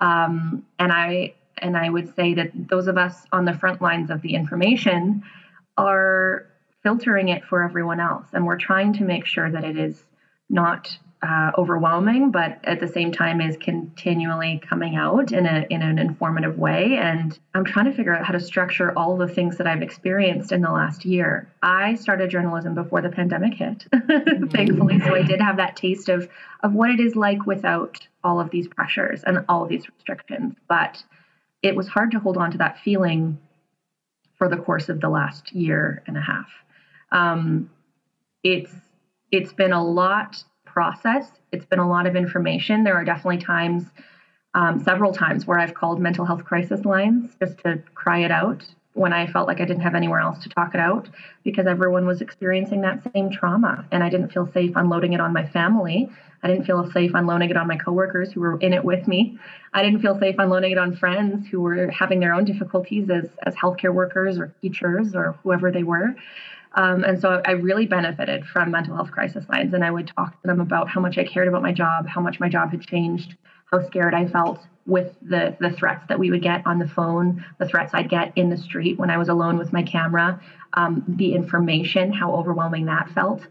[0.00, 4.10] um, and I and I would say that those of us on the front lines
[4.10, 5.22] of the information
[5.76, 6.46] are
[6.88, 8.24] filtering it for everyone else.
[8.32, 10.02] And we're trying to make sure that it is
[10.48, 10.88] not
[11.20, 15.98] uh, overwhelming, but at the same time is continually coming out in a in an
[15.98, 16.96] informative way.
[16.96, 20.50] And I'm trying to figure out how to structure all the things that I've experienced
[20.50, 21.52] in the last year.
[21.62, 23.84] I started journalism before the pandemic hit,
[24.50, 26.26] thankfully, so I did have that taste of
[26.62, 30.54] of what it is like without all of these pressures and all of these restrictions.
[30.68, 31.04] But
[31.62, 33.38] it was hard to hold on to that feeling
[34.38, 36.48] for the course of the last year and a half.
[37.12, 37.70] Um,
[38.42, 38.72] it's
[39.30, 41.30] it's been a lot process.
[41.52, 42.84] It's been a lot of information.
[42.84, 43.84] There are definitely times,
[44.54, 48.64] um, several times, where I've called mental health crisis lines just to cry it out
[48.94, 51.08] when I felt like I didn't have anywhere else to talk it out
[51.44, 55.32] because everyone was experiencing that same trauma, and I didn't feel safe unloading it on
[55.32, 56.08] my family.
[56.42, 59.38] I didn't feel safe unloading it on my coworkers who were in it with me.
[59.72, 63.28] I didn't feel safe unloading it on friends who were having their own difficulties as
[63.44, 66.14] as healthcare workers or teachers or whoever they were.
[66.78, 69.74] Um, and so I really benefited from mental health crisis lines.
[69.74, 72.20] And I would talk to them about how much I cared about my job, how
[72.20, 73.34] much my job had changed,
[73.72, 77.44] how scared I felt with the, the threats that we would get on the phone,
[77.58, 80.40] the threats I'd get in the street when I was alone with my camera,
[80.74, 83.42] um, the information, how overwhelming that felt.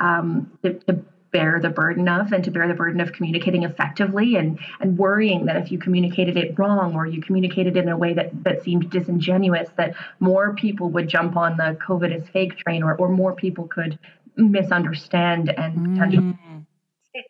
[0.00, 4.36] Um, to, to bear the burden of and to bear the burden of communicating effectively
[4.36, 7.96] and and worrying that if you communicated it wrong or you communicated it in a
[7.96, 12.56] way that that seemed disingenuous that more people would jump on the covid is fake
[12.58, 13.98] train or, or more people could
[14.36, 15.94] misunderstand and mm.
[15.94, 16.38] potentially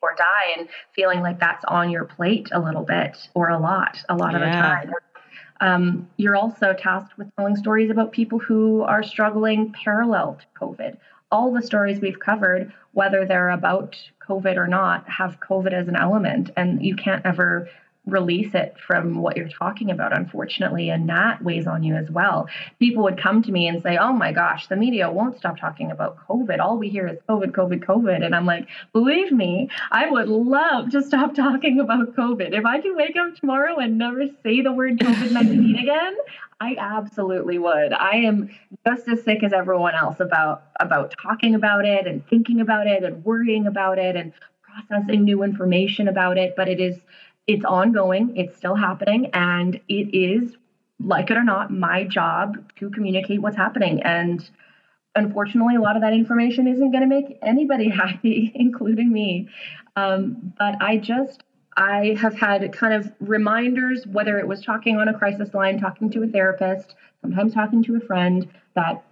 [0.00, 3.98] or die and feeling like that's on your plate a little bit or a lot
[4.08, 4.36] a lot yeah.
[4.36, 4.92] of the time
[5.60, 10.96] um, you're also tasked with telling stories about people who are struggling parallel to covid
[11.32, 13.96] all the stories we've covered, whether they're about
[14.28, 17.68] COVID or not, have COVID as an element, and you can't ever
[18.06, 22.48] release it from what you're talking about, unfortunately, and that weighs on you as well.
[22.80, 25.92] People would come to me and say, Oh my gosh, the media won't stop talking
[25.92, 26.58] about COVID.
[26.58, 28.24] All we hear is COVID, COVID, COVID.
[28.24, 32.52] And I'm like, Believe me, I would love to stop talking about COVID.
[32.52, 36.16] If I can wake up tomorrow and never say the word COVID 19 again,
[36.60, 37.92] I absolutely would.
[37.92, 38.50] I am
[38.84, 43.04] just as sick as everyone else about about talking about it and thinking about it
[43.04, 44.32] and worrying about it and
[44.88, 46.96] processing new information about it, but it is
[47.46, 50.56] it's ongoing, it's still happening, and it is,
[51.00, 54.02] like it or not, my job to communicate what's happening.
[54.02, 54.48] And
[55.14, 59.48] unfortunately, a lot of that information isn't going to make anybody happy, including me.
[59.96, 61.42] Um, but I just,
[61.76, 66.10] I have had kind of reminders, whether it was talking on a crisis line, talking
[66.10, 69.04] to a therapist, sometimes talking to a friend, that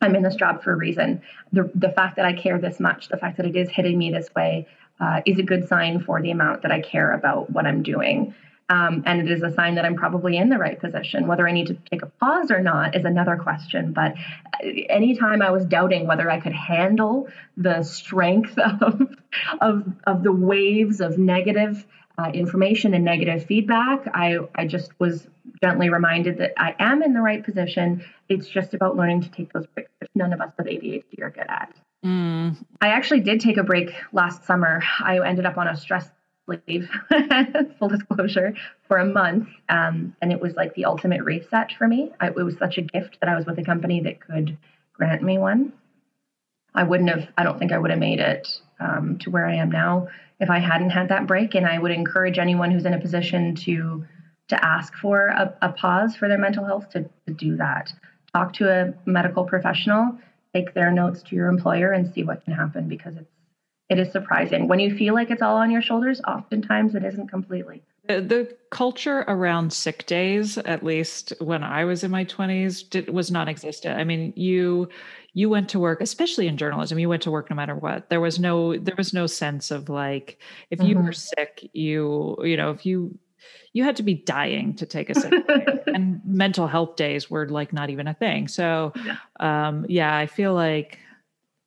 [0.00, 1.22] I'm in this job for a reason.
[1.52, 4.10] The, the fact that I care this much, the fact that it is hitting me
[4.10, 4.66] this way,
[5.00, 8.34] uh, is a good sign for the amount that I care about what I'm doing.
[8.68, 11.26] Um, and it is a sign that I'm probably in the right position.
[11.26, 13.92] Whether I need to take a pause or not is another question.
[13.92, 14.14] But
[14.88, 19.08] anytime I was doubting whether I could handle the strength of,
[19.60, 21.84] of, of the waves of negative
[22.20, 24.06] uh, information and negative feedback.
[24.14, 25.26] I, I just was
[25.62, 28.04] gently reminded that I am in the right position.
[28.28, 31.30] It's just about learning to take those breaks, which none of us with ADHD are
[31.30, 31.74] good at.
[32.04, 32.56] Mm.
[32.80, 34.82] I actually did take a break last summer.
[35.00, 36.08] I ended up on a stress
[36.46, 36.88] leave,
[37.78, 38.54] full disclosure,
[38.88, 39.48] for a month.
[39.68, 42.10] Um, and it was like the ultimate reset for me.
[42.20, 44.56] I, it was such a gift that I was with a company that could
[44.94, 45.72] grant me one.
[46.74, 49.56] I wouldn't have, I don't think I would have made it um, to where I
[49.56, 50.08] am now
[50.38, 51.54] if I hadn't had that break.
[51.54, 54.04] And I would encourage anyone who's in a position to
[54.48, 57.92] to ask for a, a pause for their mental health to, to do that.
[58.34, 60.18] Talk to a medical professional,
[60.54, 63.30] take their notes to your employer, and see what can happen because it's
[63.88, 66.20] it is surprising when you feel like it's all on your shoulders.
[66.26, 67.82] Oftentimes, it isn't completely.
[68.06, 73.32] The, the culture around sick days, at least when I was in my twenties, was
[73.32, 73.98] non-existent.
[73.98, 74.88] I mean, you
[75.32, 78.20] you went to work especially in journalism you went to work no matter what there
[78.20, 80.38] was no there was no sense of like
[80.70, 81.06] if you mm-hmm.
[81.06, 83.16] were sick you you know if you
[83.72, 87.48] you had to be dying to take a sick day and mental health days were
[87.48, 88.92] like not even a thing so
[89.40, 90.98] um yeah i feel like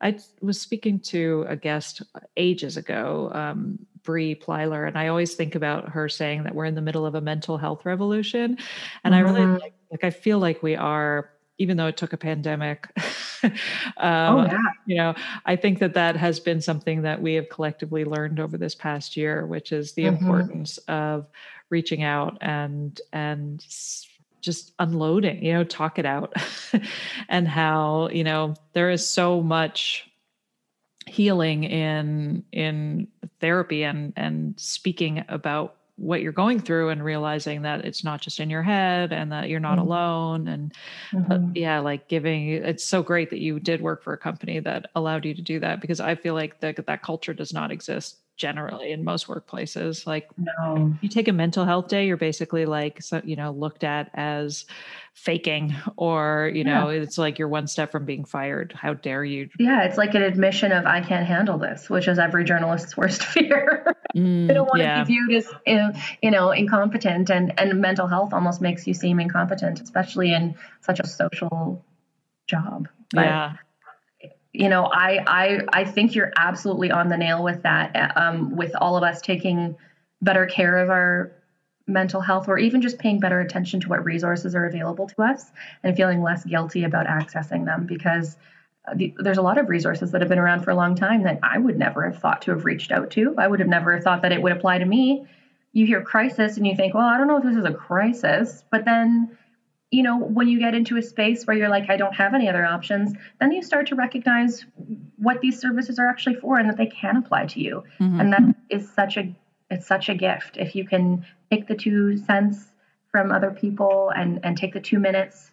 [0.01, 2.01] i was speaking to a guest
[2.37, 6.75] ages ago um Bree Plyler, and I always think about her saying that we're in
[6.75, 8.57] the middle of a mental health revolution,
[9.03, 9.13] and mm-hmm.
[9.13, 9.61] I really mm-hmm.
[9.61, 12.87] like, like I feel like we are even though it took a pandemic.
[13.43, 13.51] um,
[13.97, 14.57] oh, yeah.
[14.85, 18.57] You know, I think that that has been something that we have collectively learned over
[18.57, 20.15] this past year, which is the mm-hmm.
[20.15, 21.27] importance of
[21.73, 23.65] reaching out and and
[24.41, 25.43] just unloading.
[25.43, 26.33] You know, talk it out,
[27.29, 30.07] and how you know there is so much
[31.07, 33.07] healing in in
[33.41, 38.39] therapy and and speaking about what you're going through and realizing that it's not just
[38.39, 39.87] in your head and that you're not mm-hmm.
[39.87, 40.73] alone and
[41.13, 41.51] uh, mm-hmm.
[41.53, 45.23] yeah like giving it's so great that you did work for a company that allowed
[45.23, 48.91] you to do that because i feel like that that culture does not exist generally
[48.91, 50.91] in most workplaces like no.
[51.01, 54.65] you take a mental health day you're basically like so you know looked at as
[55.13, 57.01] faking or you know yeah.
[57.01, 58.73] it's like you're one step from being fired.
[58.75, 59.49] How dare you.
[59.59, 63.23] Yeah it's like an admission of i can't handle this which is every journalist's worst
[63.23, 63.85] fear.
[64.15, 64.99] Mm, they don't want yeah.
[64.99, 69.19] to be viewed as you know incompetent and and mental health almost makes you seem
[69.19, 71.83] incompetent especially in such a social
[72.47, 73.53] job but, yeah
[74.53, 78.71] you know i i i think you're absolutely on the nail with that um, with
[78.79, 79.75] all of us taking
[80.21, 81.31] better care of our
[81.85, 85.51] mental health or even just paying better attention to what resources are available to us
[85.83, 88.37] and feeling less guilty about accessing them because
[88.87, 91.23] uh, the, there's a lot of resources that have been around for a long time
[91.23, 93.35] that I would never have thought to have reached out to.
[93.37, 95.27] I would have never thought that it would apply to me.
[95.73, 98.63] You hear crisis and you think, well, I don't know if this is a crisis,
[98.71, 99.37] but then
[99.93, 102.49] you know, when you get into a space where you're like, I don't have any
[102.49, 104.65] other options, then you start to recognize
[105.17, 107.83] what these services are actually for and that they can apply to you.
[107.99, 108.19] Mm-hmm.
[108.19, 109.33] And that is such a
[109.69, 112.71] it's such a gift if you can take the two cents
[113.11, 115.51] from other people and and take the two minutes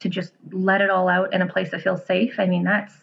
[0.00, 2.34] to just let it all out in a place that feels safe.
[2.38, 2.94] I mean, that's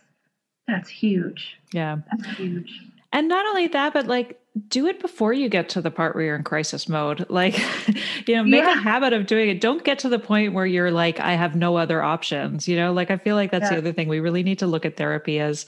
[0.67, 1.57] that's huge.
[1.73, 1.97] Yeah.
[2.11, 2.79] That's huge.
[3.11, 6.25] And not only that, but like do it before you get to the part where
[6.25, 7.25] you're in crisis mode.
[7.31, 7.57] Like,
[8.27, 8.73] you know, make yeah.
[8.73, 9.61] a habit of doing it.
[9.61, 12.67] Don't get to the point where you're like, I have no other options.
[12.67, 13.71] You know, like I feel like that's yeah.
[13.71, 14.09] the other thing.
[14.09, 15.65] We really need to look at therapy as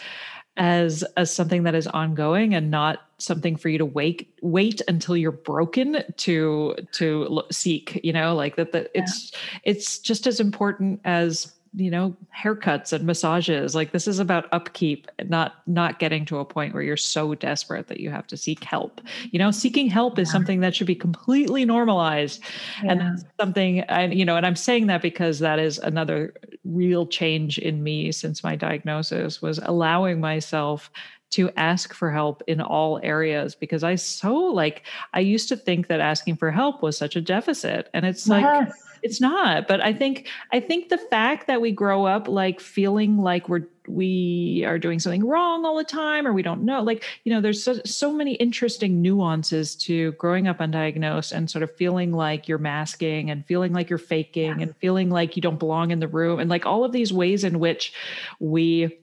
[0.58, 5.18] as as something that is ongoing and not something for you to wait wait until
[5.18, 9.02] you're broken to to seek you know like that that yeah.
[9.02, 9.32] it's
[9.64, 13.76] it's just as important as you know haircuts and massages.
[13.76, 17.88] Like this is about upkeep not not getting to a point where you're so desperate
[17.88, 19.02] that you have to seek help.
[19.32, 22.42] You know seeking help is something that should be completely normalized.
[22.84, 22.92] Yeah.
[22.92, 26.34] and that's something and you know and i'm saying that because that is another
[26.64, 30.92] real change in me since my diagnosis was allowing myself
[31.32, 34.84] to ask for help in all areas because I so like
[35.14, 37.90] I used to think that asking for help was such a deficit.
[37.92, 41.72] And it's like yes it's not but i think i think the fact that we
[41.72, 46.34] grow up like feeling like we're we are doing something wrong all the time or
[46.34, 50.60] we don't know like you know there's so, so many interesting nuances to growing up
[50.60, 55.10] undiagnosed and sort of feeling like you're masking and feeling like you're faking and feeling
[55.10, 57.94] like you don't belong in the room and like all of these ways in which
[58.40, 58.98] we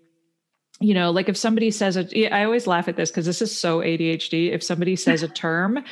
[0.80, 3.56] you know, like if somebody says it, I always laugh at this because this is
[3.56, 4.52] so ADHD.
[4.52, 5.84] If somebody says a term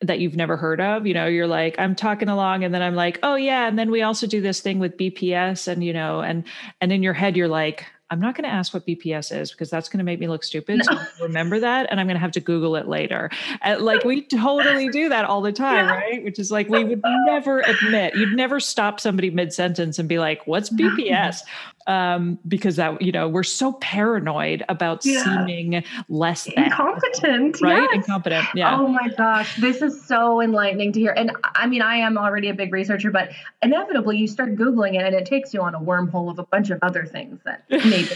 [0.00, 2.94] that you've never heard of, you know, you're like, I'm talking along, and then I'm
[2.94, 6.20] like, oh yeah, and then we also do this thing with BPS, and you know,
[6.20, 6.44] and
[6.80, 9.70] and in your head you're like, I'm not going to ask what BPS is because
[9.70, 10.80] that's going to make me look stupid.
[10.84, 10.96] No.
[10.96, 13.30] So remember that, and I'm going to have to Google it later.
[13.62, 15.94] And like we totally do that all the time, yeah.
[15.94, 16.24] right?
[16.24, 18.16] Which is like we would never admit.
[18.16, 21.42] You'd never stop somebody mid sentence and be like, "What's BPS?"
[21.86, 25.24] Um, because that you know we're so paranoid about yeah.
[25.24, 26.64] seeming less than.
[26.64, 27.82] incompetent, right?
[27.82, 27.94] Yes.
[27.94, 28.46] Incompetent.
[28.54, 28.78] Yeah.
[28.78, 31.12] Oh my gosh, this is so enlightening to hear.
[31.16, 33.30] And I mean, I am already a big researcher, but
[33.62, 36.70] inevitably you start googling it, and it takes you on a wormhole of a bunch
[36.70, 38.10] of other things that maybe.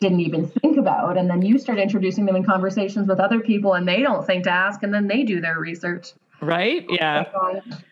[0.00, 3.74] didn't even think about and then you start introducing them in conversations with other people
[3.74, 6.86] and they don't think to ask and then they do their research right?
[6.88, 7.24] Yeah.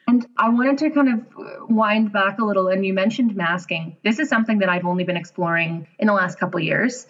[0.06, 3.96] And i wanted to kind of wind back a little and you mentioned masking.
[4.02, 7.06] This is something that i've only been exploring in the last couple years.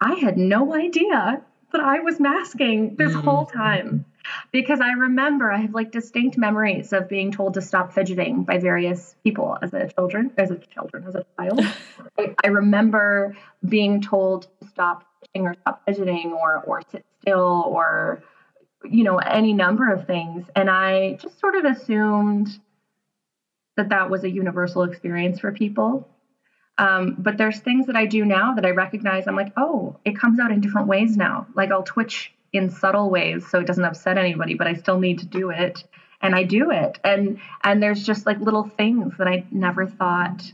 [0.00, 3.20] I had no idea that i was masking this mm-hmm.
[3.20, 4.06] whole time
[4.52, 8.58] because i remember i have like distinct memories of being told to stop fidgeting by
[8.58, 11.60] various people as a children as a children as a child.
[12.18, 17.64] I, I remember being told to stop fidgeting or stop fidgeting or or sit still
[17.66, 18.22] or
[18.84, 20.46] you know, any number of things.
[20.54, 22.48] And I just sort of assumed
[23.76, 26.08] that that was a universal experience for people.
[26.78, 29.26] Um, but there's things that I do now that I recognize.
[29.26, 31.46] I'm like, oh, it comes out in different ways now.
[31.54, 35.18] Like I'll twitch in subtle ways so it doesn't upset anybody, but I still need
[35.18, 35.84] to do it,
[36.22, 36.98] and I do it.
[37.04, 40.50] And and there's just like little things that I never thought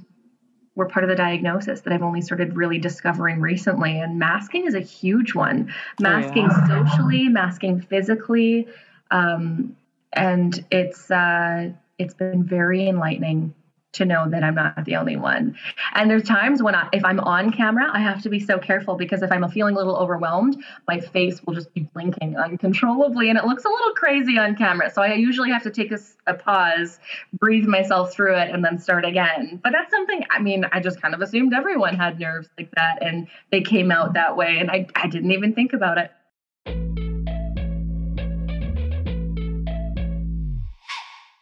[0.75, 4.01] were part of the diagnosis that I've only started really discovering recently.
[4.01, 5.73] And masking is a huge one.
[6.01, 6.85] Masking oh, yeah.
[6.85, 8.67] socially, masking physically,
[9.11, 9.77] um,
[10.13, 13.55] and it's uh, it's been very enlightening
[13.95, 15.57] to know that I'm not the only one.
[15.95, 18.97] And there's times when I, if I'm on camera, I have to be so careful
[18.97, 23.39] because if I'm feeling a little overwhelmed, my face will just be blinking uncontrollably and
[23.39, 24.91] it looks a little crazy on camera.
[24.91, 26.99] So I usually have to take a, a pause,
[27.33, 29.61] breathe myself through it and then start again.
[29.63, 33.03] But that's something, I mean, I just kind of assumed everyone had nerves like that
[33.03, 36.11] and they came out that way and I, I didn't even think about it.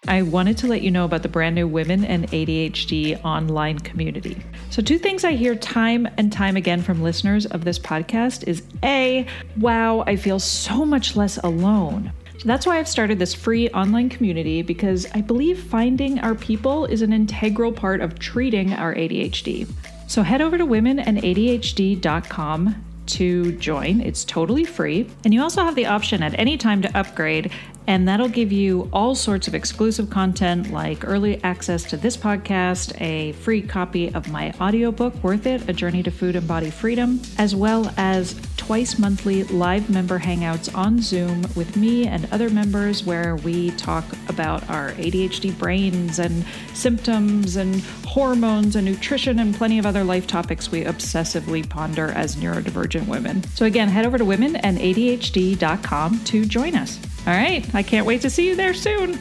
[0.08, 4.42] I wanted to let you know about the brand new Women and ADHD online community.
[4.70, 8.64] So, two things I hear time and time again from listeners of this podcast is
[8.82, 9.24] A,
[9.58, 12.12] wow, I feel so much less alone.
[12.44, 17.02] That's why I've started this free online community because I believe finding our people is
[17.02, 19.70] an integral part of treating our ADHD.
[20.08, 24.00] So head over to womenandadhd.com to join.
[24.00, 25.08] It's totally free.
[25.24, 27.50] And you also have the option at any time to upgrade
[27.86, 32.98] and that'll give you all sorts of exclusive content like early access to this podcast,
[33.00, 37.20] a free copy of my audiobook, Worth It A Journey to Food and Body Freedom,
[37.38, 43.04] as well as twice monthly live member hangouts on Zoom with me and other members
[43.04, 49.78] where we talk about our ADHD brains and symptoms and hormones and nutrition and plenty
[49.78, 53.42] of other life topics we obsessively ponder as neurodivergent women.
[53.54, 56.98] So, again, head over to womenandadhd.com to join us.
[57.24, 57.64] All right.
[57.72, 59.16] I can't wait to see you there soon.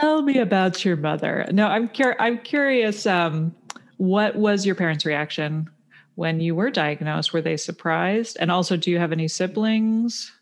[0.00, 1.46] Tell me about your mother.
[1.52, 3.06] No, I'm cur- I'm curious.
[3.06, 3.54] Um,
[3.98, 5.70] what was your parents' reaction
[6.16, 7.32] when you were diagnosed?
[7.32, 8.36] Were they surprised?
[8.40, 10.32] And also, do you have any siblings?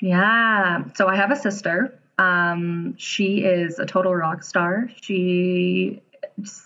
[0.00, 0.84] Yeah.
[0.94, 2.00] So I have a sister.
[2.16, 4.88] Um, she is a total rock star.
[5.02, 6.00] She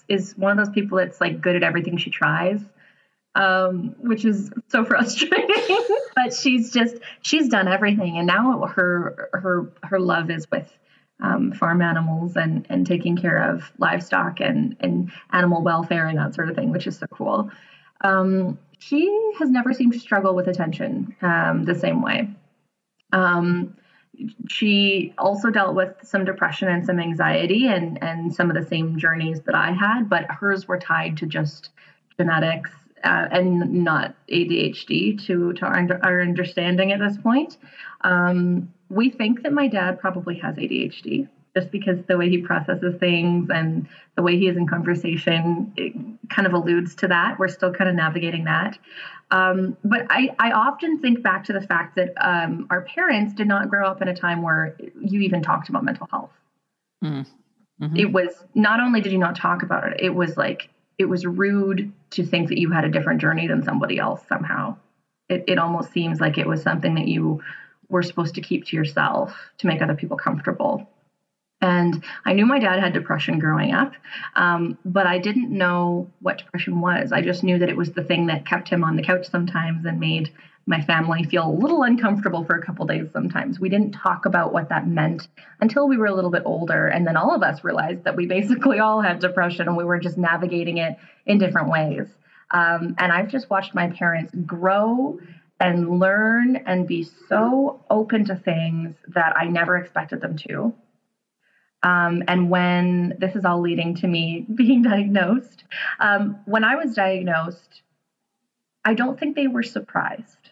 [0.08, 2.60] is one of those people that's like good at everything she tries
[3.34, 5.78] um, which is so frustrating.
[6.14, 10.72] but she's just she's done everything, and now her her her love is with
[11.20, 16.34] um, farm animals and and taking care of livestock and and animal welfare and that
[16.34, 17.50] sort of thing, which is so cool.
[18.00, 22.28] Um, she has never seemed to struggle with attention um, the same way.
[23.12, 23.76] Um,
[24.48, 28.98] she also dealt with some depression and some anxiety and and some of the same
[28.98, 31.70] journeys that I had, but hers were tied to just
[32.16, 32.70] genetics
[33.04, 37.58] uh, and not ADHD to to our, our understanding at this point.
[38.00, 42.94] Um, we think that my dad probably has ADHD just because the way he processes
[42.98, 43.86] things and
[44.16, 47.38] the way he is in conversation kind of alludes to that.
[47.38, 48.76] We're still kind of navigating that.
[49.30, 53.46] Um, but I, I often think back to the fact that um, our parents did
[53.46, 56.32] not grow up in a time where you even talked about mental health.
[57.02, 57.26] Mm.
[57.80, 57.96] Mm-hmm.
[57.96, 60.68] It was not only did you not talk about it, it was like
[60.98, 64.76] it was rude to think that you had a different journey than somebody else somehow.
[65.28, 67.42] It, it almost seems like it was something that you
[67.88, 70.88] were supposed to keep to yourself to make other people comfortable.
[71.60, 73.94] And I knew my dad had depression growing up,
[74.36, 77.10] um, but I didn't know what depression was.
[77.10, 79.86] I just knew that it was the thing that kept him on the couch sometimes
[79.86, 80.30] and made
[80.66, 83.60] my family feel a little uncomfortable for a couple days sometimes.
[83.60, 85.28] We didn't talk about what that meant
[85.60, 86.86] until we were a little bit older.
[86.86, 89.98] And then all of us realized that we basically all had depression and we were
[89.98, 90.96] just navigating it
[91.26, 92.06] in different ways.
[92.50, 95.18] Um, and I've just watched my parents grow
[95.60, 100.74] and learn and be so open to things that I never expected them to.
[101.82, 105.64] Um, and when this is all leading to me being diagnosed,
[106.00, 107.82] um, when I was diagnosed,
[108.84, 110.43] I don't think they were surprised.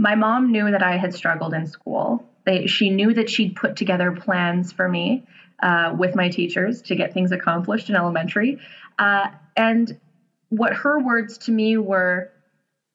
[0.00, 2.24] My mom knew that I had struggled in school.
[2.46, 5.24] They, she knew that she'd put together plans for me
[5.62, 8.58] uh, with my teachers to get things accomplished in elementary.
[8.98, 9.28] Uh,
[9.58, 10.00] and
[10.48, 12.30] what her words to me were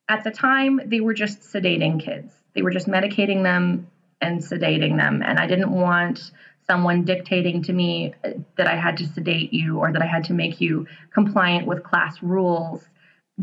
[0.10, 2.34] at the time, they were just sedating kids.
[2.56, 3.86] They were just medicating them
[4.20, 5.22] and sedating them.
[5.24, 6.32] And I didn't want
[6.66, 8.16] someone dictating to me
[8.58, 11.84] that I had to sedate you or that I had to make you compliant with
[11.84, 12.84] class rules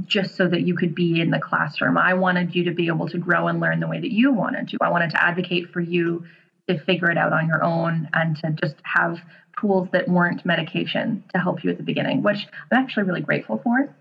[0.06, 1.98] just so that you could be in the classroom.
[1.98, 4.68] I wanted you to be able to grow and learn the way that you wanted
[4.68, 4.78] to.
[4.80, 6.24] I wanted to advocate for you
[6.68, 9.18] to figure it out on your own and to just have
[9.60, 13.60] tools that weren't medication to help you at the beginning, which I'm actually really grateful
[13.62, 13.94] for.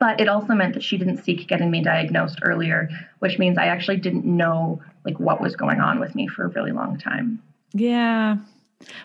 [0.00, 2.88] But it also meant that she didn't seek getting me diagnosed earlier,
[3.20, 6.48] which means I actually didn't know like what was going on with me for a
[6.48, 7.40] really long time.
[7.72, 8.38] Yeah.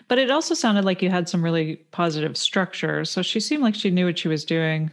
[0.08, 3.04] But it also sounded like you had some really positive structure.
[3.04, 4.90] So she seemed like she knew what she was doing.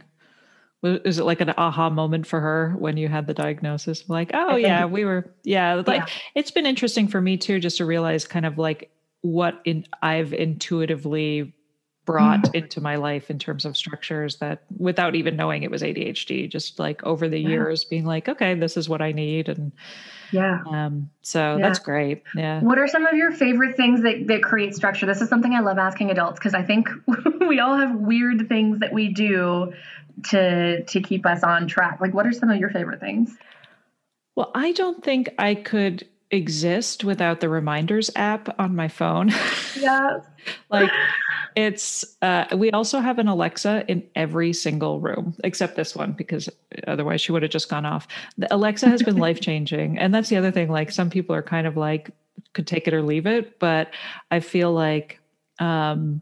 [0.82, 4.08] Was it like an aha moment for her when you had the diagnosis?
[4.08, 5.82] Like, oh yeah, we were, yeah.
[5.86, 6.14] Like yeah.
[6.34, 8.90] it's been interesting for me too, just to realize kind of like
[9.22, 11.54] what in I've intuitively
[12.06, 12.54] brought mm.
[12.54, 16.78] into my life in terms of structures that without even knowing it was ADHD, just
[16.78, 17.48] like over the yeah.
[17.48, 19.48] years being like, okay, this is what I need.
[19.48, 19.72] And
[20.32, 20.62] yeah.
[20.66, 21.66] Um, so yeah.
[21.66, 22.22] that's great.
[22.34, 22.60] Yeah.
[22.60, 25.04] What are some of your favorite things that, that create structure?
[25.04, 26.88] This is something I love asking adults because I think
[27.46, 29.74] we all have weird things that we do
[30.30, 32.00] to to keep us on track.
[32.00, 33.36] Like what are some of your favorite things?
[34.34, 39.32] Well, I don't think I could exist without the reminders app on my phone.
[39.78, 40.20] Yeah.
[40.70, 40.90] like
[41.56, 46.48] it's uh, we also have an Alexa in every single room except this one because
[46.86, 48.06] otherwise she would have just gone off.
[48.38, 50.68] The Alexa has been life changing, and that's the other thing.
[50.70, 52.10] Like some people are kind of like
[52.52, 53.90] could take it or leave it, but
[54.30, 55.18] I feel like
[55.58, 56.20] um,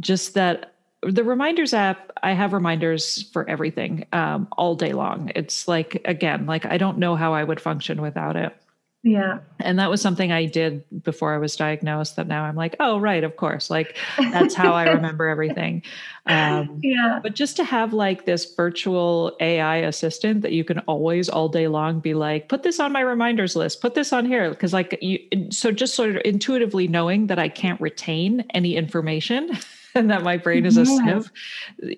[0.00, 5.66] just that the reminders app i have reminders for everything um, all day long it's
[5.66, 8.54] like again like i don't know how i would function without it
[9.02, 9.38] yeah.
[9.58, 12.98] And that was something I did before I was diagnosed that now I'm like, oh,
[12.98, 13.70] right, of course.
[13.70, 15.82] Like that's how I remember everything.
[16.26, 17.18] Um, yeah.
[17.22, 21.66] But just to have like this virtual AI assistant that you can always all day
[21.66, 24.54] long be like, put this on my reminders list, put this on here.
[24.54, 25.18] Cause like you,
[25.50, 29.56] so just sort of intuitively knowing that I can't retain any information.
[29.94, 31.30] and that my brain is a sieve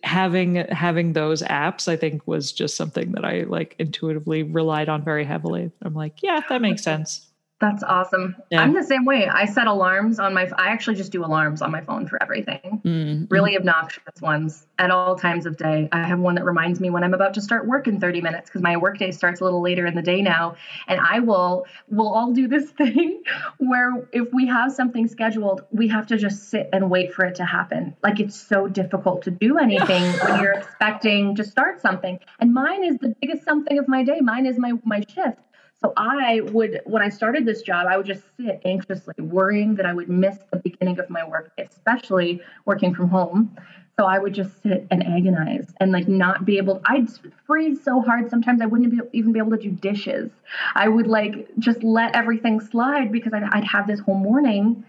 [0.02, 5.02] having having those apps i think was just something that i like intuitively relied on
[5.04, 5.70] very heavily.
[5.82, 7.31] I'm like yeah that makes sense
[7.62, 8.34] that's awesome.
[8.50, 8.60] Yeah.
[8.60, 9.28] I'm the same way.
[9.28, 12.82] I set alarms on my I actually just do alarms on my phone for everything.
[12.84, 13.26] Mm-hmm.
[13.32, 15.88] Really obnoxious ones at all times of day.
[15.92, 18.50] I have one that reminds me when I'm about to start work in 30 minutes
[18.50, 20.56] because my workday starts a little later in the day now
[20.88, 23.22] and I will we'll all do this thing
[23.58, 27.36] where if we have something scheduled, we have to just sit and wait for it
[27.36, 27.94] to happen.
[28.02, 32.18] Like it's so difficult to do anything when you're expecting to start something.
[32.40, 34.18] And mine is the biggest something of my day.
[34.20, 35.38] Mine is my my shift
[35.82, 39.86] so I would, when I started this job, I would just sit anxiously, worrying that
[39.86, 43.56] I would miss the beginning of my work, especially working from home.
[43.98, 46.80] So I would just sit and agonize and like not be able.
[46.86, 47.08] I'd
[47.46, 50.30] freeze so hard sometimes I wouldn't be, even be able to do dishes.
[50.74, 54.84] I would like just let everything slide because I'd, I'd have this whole morning,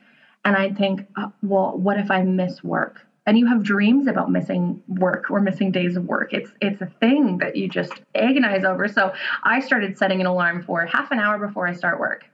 [0.46, 3.06] and I'd think, oh, well, what if I miss work?
[3.26, 6.34] And you have dreams about missing work or missing days of work.
[6.34, 8.88] It's it's a thing that you just agonize over.
[8.88, 9.14] So
[9.44, 12.26] i started setting an alarm for half an hour before i start work.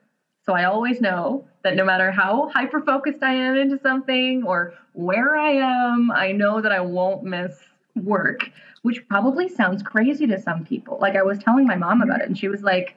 [0.45, 4.73] So i always know that no matter how hyper focused i am into something or
[4.93, 7.59] where i am i know that i won't miss
[7.95, 8.49] work
[8.81, 10.97] which probably sounds crazy to some people.
[11.01, 12.95] Like i was telling my mom about it and she was like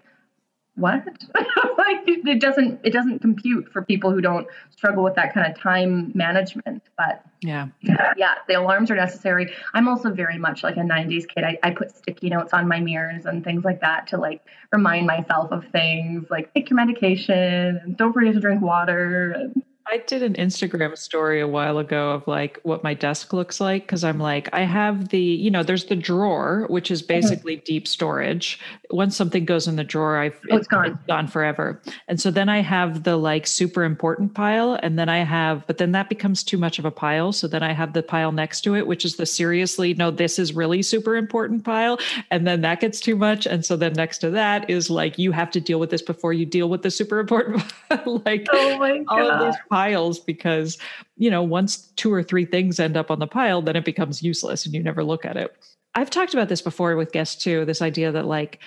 [0.76, 1.04] what?
[1.78, 5.58] Like it doesn't it doesn't compute for people who don't struggle with that kind of
[5.58, 7.68] time management but yeah.
[7.82, 9.52] yeah the alarms are necessary.
[9.74, 11.44] I'm also very much like a 90s kid.
[11.44, 15.06] I, I put sticky notes on my mirrors and things like that to like remind
[15.06, 19.98] myself of things like take your medication and don't forget to drink water and I
[19.98, 24.04] did an Instagram story a while ago of like what my desk looks like because
[24.04, 27.08] I'm like, I have the, you know, there's the drawer, which is mm-hmm.
[27.08, 27.64] basically mm-hmm.
[27.64, 28.60] deep storage.
[28.90, 30.92] Once something goes in the drawer, I've oh, it's gone.
[30.92, 31.80] It's gone forever.
[32.08, 34.78] And so then I have the like super important pile.
[34.82, 37.32] And then I have, but then that becomes too much of a pile.
[37.32, 40.38] So then I have the pile next to it, which is the seriously, no, this
[40.38, 41.98] is really super important pile.
[42.30, 43.46] And then that gets too much.
[43.46, 46.32] And so then next to that is like, you have to deal with this before
[46.32, 47.62] you deal with the super important
[48.06, 50.76] like oh all of these piles because
[51.16, 54.22] you know once two or three things end up on the pile then it becomes
[54.22, 55.56] useless and you never look at it
[55.94, 58.60] i've talked about this before with guests too this idea that like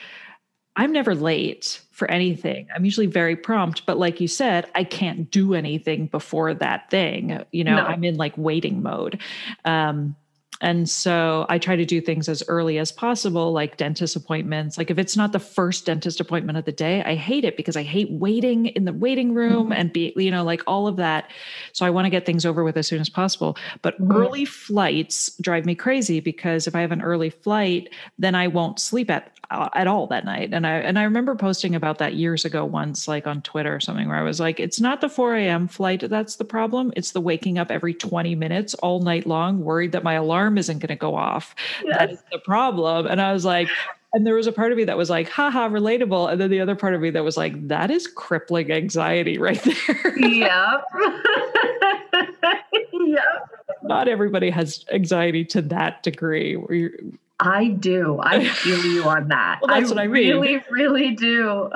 [0.75, 2.67] I'm never late for anything.
[2.75, 7.41] I'm usually very prompt, but like you said, I can't do anything before that thing.
[7.51, 7.85] You know, no.
[7.85, 9.21] I'm in like waiting mode.
[9.63, 10.17] Um,
[10.61, 14.77] and so I try to do things as early as possible, like dentist appointments.
[14.77, 17.75] Like if it's not the first dentist appointment of the day, I hate it because
[17.75, 19.73] I hate waiting in the waiting room mm-hmm.
[19.73, 21.29] and be, you know, like all of that.
[21.73, 23.57] So I want to get things over with as soon as possible.
[23.81, 24.11] But mm-hmm.
[24.11, 28.79] early flights drive me crazy because if I have an early flight, then I won't
[28.79, 30.53] sleep at Uh, at all that night.
[30.53, 33.79] And I and I remember posting about that years ago once, like on Twitter or
[33.79, 35.67] something, where I was like, it's not the 4 a.m.
[35.67, 36.91] flight that's the problem.
[36.95, 40.79] It's the waking up every 20 minutes all night long, worried that my alarm isn't
[40.79, 41.53] going to go off.
[41.83, 41.95] Yes.
[41.99, 43.05] That's the problem.
[43.05, 43.69] And I was like,
[44.13, 46.31] and there was a part of me that was like, haha, relatable.
[46.31, 49.61] And then the other part of me that was like, that is crippling anxiety right
[49.61, 50.17] there.
[50.17, 50.85] yep.
[52.93, 53.49] yep.
[53.83, 56.91] Not everybody has anxiety to that degree where you're
[57.39, 58.19] I do.
[58.21, 59.59] I feel you on that.
[59.61, 60.39] well, that's I what I mean.
[60.39, 61.69] Really, really do.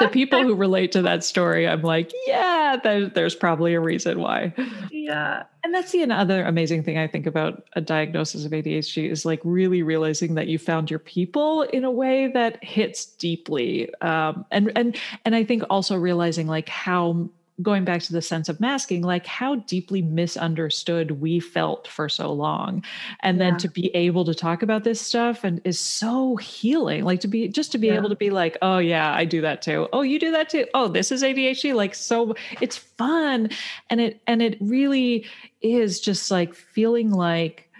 [0.00, 4.18] the people who relate to that story, I'm like, yeah, there, there's probably a reason
[4.18, 4.52] why.
[4.90, 5.44] Yeah.
[5.62, 9.40] And that's the other amazing thing I think about a diagnosis of ADHD is like
[9.44, 13.92] really realizing that you found your people in a way that hits deeply.
[14.00, 17.28] Um, and and and I think also realizing like how
[17.62, 22.32] going back to the sense of masking, like how deeply misunderstood we felt for so
[22.32, 22.84] long.
[23.20, 23.44] And yeah.
[23.44, 27.04] then to be able to talk about this stuff and is so healing.
[27.04, 27.94] Like to be just to be yeah.
[27.94, 29.88] able to be like, oh yeah, I do that too.
[29.92, 30.66] Oh, you do that too.
[30.74, 31.74] Oh, this is ADHD.
[31.74, 33.48] Like so it's fun.
[33.88, 35.24] And it and it really
[35.62, 37.70] is just like feeling like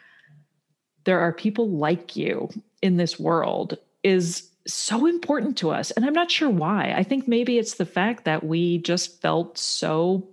[1.05, 2.49] there are people like you
[2.83, 5.91] in this world is so important to us.
[5.93, 6.93] And I'm not sure why.
[6.97, 10.29] I think maybe it's the fact that we just felt so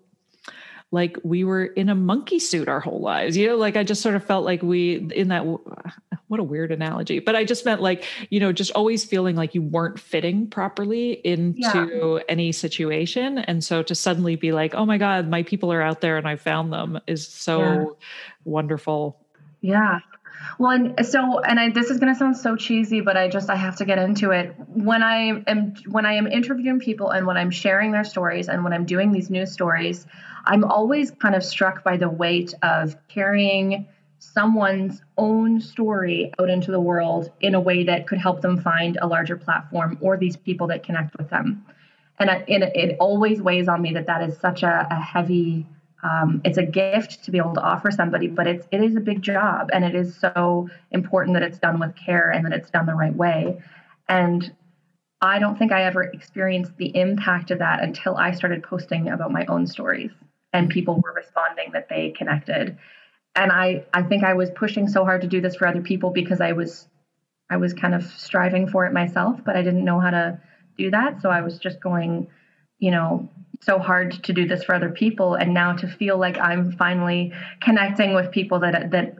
[0.93, 3.35] like we were in a monkey suit our whole lives.
[3.35, 5.41] You know, like I just sort of felt like we in that
[6.27, 9.55] what a weird analogy, but I just meant like, you know, just always feeling like
[9.55, 12.23] you weren't fitting properly into yeah.
[12.29, 13.39] any situation.
[13.39, 16.27] And so to suddenly be like, oh my God, my people are out there and
[16.27, 17.85] I found them is so yeah.
[18.45, 19.19] wonderful.
[19.61, 19.99] Yeah.
[20.59, 23.49] Well, and so, and I, this is going to sound so cheesy, but I just,
[23.49, 24.55] I have to get into it.
[24.67, 28.63] When I am, when I am interviewing people and when I'm sharing their stories and
[28.63, 30.05] when I'm doing these news stories,
[30.45, 33.87] I'm always kind of struck by the weight of carrying
[34.19, 38.97] someone's own story out into the world in a way that could help them find
[39.01, 41.65] a larger platform or these people that connect with them.
[42.19, 45.65] And it, it always weighs on me that that is such a, a heavy
[46.03, 48.99] um, it's a gift to be able to offer somebody, but it's it is a
[48.99, 52.69] big job, and it is so important that it's done with care and that it's
[52.69, 53.61] done the right way.
[54.09, 54.53] And
[55.21, 59.31] I don't think I ever experienced the impact of that until I started posting about
[59.31, 60.11] my own stories,
[60.51, 62.77] and people were responding that they connected.
[63.35, 66.09] And I I think I was pushing so hard to do this for other people
[66.09, 66.87] because I was
[67.49, 70.41] I was kind of striving for it myself, but I didn't know how to
[70.77, 72.27] do that, so I was just going,
[72.79, 73.29] you know,
[73.65, 77.31] so hard to do this for other people and now to feel like i'm finally
[77.61, 79.15] connecting with people that that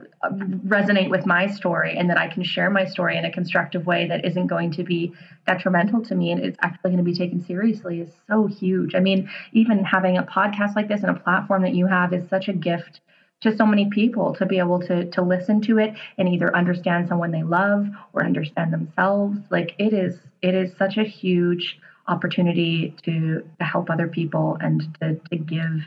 [0.66, 4.06] resonate with my story and that i can share my story in a constructive way
[4.08, 5.12] that isn't going to be
[5.46, 8.94] detrimental to me and it's actually going to be taken seriously is so huge.
[8.94, 12.28] I mean even having a podcast like this and a platform that you have is
[12.28, 13.00] such a gift
[13.40, 17.08] to so many people to be able to to listen to it and either understand
[17.08, 19.38] someone they love or understand themselves.
[19.50, 21.78] Like it is it is such a huge
[22.08, 25.84] opportunity to, to help other people and to, to give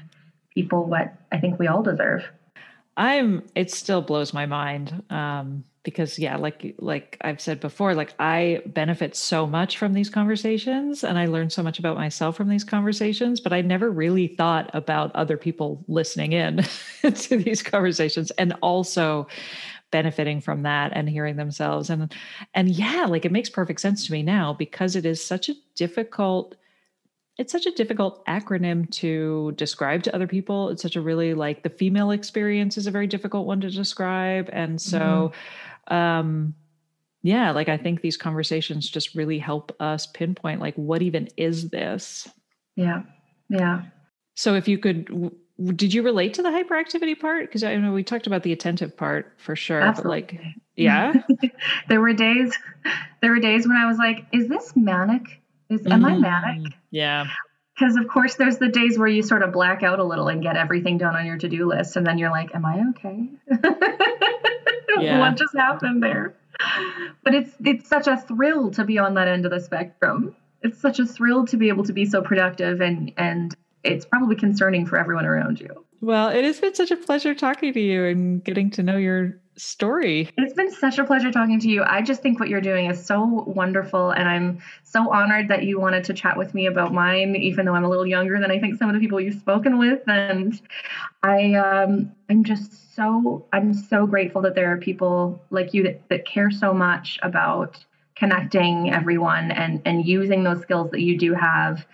[0.54, 2.24] people what I think we all deserve.
[2.96, 5.04] I'm it still blows my mind.
[5.10, 10.10] Um, because yeah, like like I've said before, like I benefit so much from these
[10.10, 14.28] conversations and I learn so much about myself from these conversations, but I never really
[14.28, 16.66] thought about other people listening in
[17.14, 19.28] to these conversations and also
[19.92, 21.90] benefiting from that and hearing themselves.
[21.90, 22.14] And
[22.54, 25.56] and yeah like it makes perfect sense to me now because it is such a
[25.76, 26.56] difficult
[27.38, 30.70] it's such a difficult acronym to describe to other people.
[30.70, 34.50] It's such a really like the female experience is a very difficult one to describe.
[34.52, 35.32] And so
[35.90, 35.94] mm-hmm.
[35.94, 36.56] um
[37.24, 41.70] yeah like i think these conversations just really help us pinpoint like what even is
[41.70, 42.28] this?
[42.76, 43.04] Yeah.
[43.50, 43.84] Yeah.
[44.36, 45.32] So if you could
[45.76, 47.48] did you relate to the hyperactivity part?
[47.48, 50.22] Because i know we talked about the attentive part for sure Absolutely.
[50.22, 50.46] but like
[50.76, 51.14] yeah?
[51.90, 52.56] There were days
[53.22, 55.42] there were days when i was like is this manic?
[55.70, 56.74] Is am mm, i manic?
[56.92, 57.26] Yeah.
[57.76, 60.42] Because of course there's the days where you sort of black out a little and
[60.42, 63.30] get everything done on your to-do list and then you're like am i okay?
[65.00, 65.20] Yeah.
[65.20, 66.34] what just happened there?
[67.24, 70.36] But it's it's such a thrill to be on that end of the spectrum.
[70.62, 74.36] It's such a thrill to be able to be so productive and and it's probably
[74.36, 75.86] concerning for everyone around you.
[76.02, 79.40] Well, it has been such a pleasure talking to you and getting to know your
[79.56, 80.30] story.
[80.38, 81.84] It's been such a pleasure talking to you.
[81.84, 84.12] I just think what you're doing is so wonderful.
[84.12, 87.74] And I'm so honored that you wanted to chat with me about mine, even though
[87.74, 90.02] I'm a little younger than I think some of the people you've spoken with.
[90.08, 90.62] And
[91.24, 96.08] I, um, I'm just so, I'm so grateful that there are people like you that,
[96.10, 97.84] that care so much about
[98.16, 101.86] connecting everyone and, and using those skills that you do have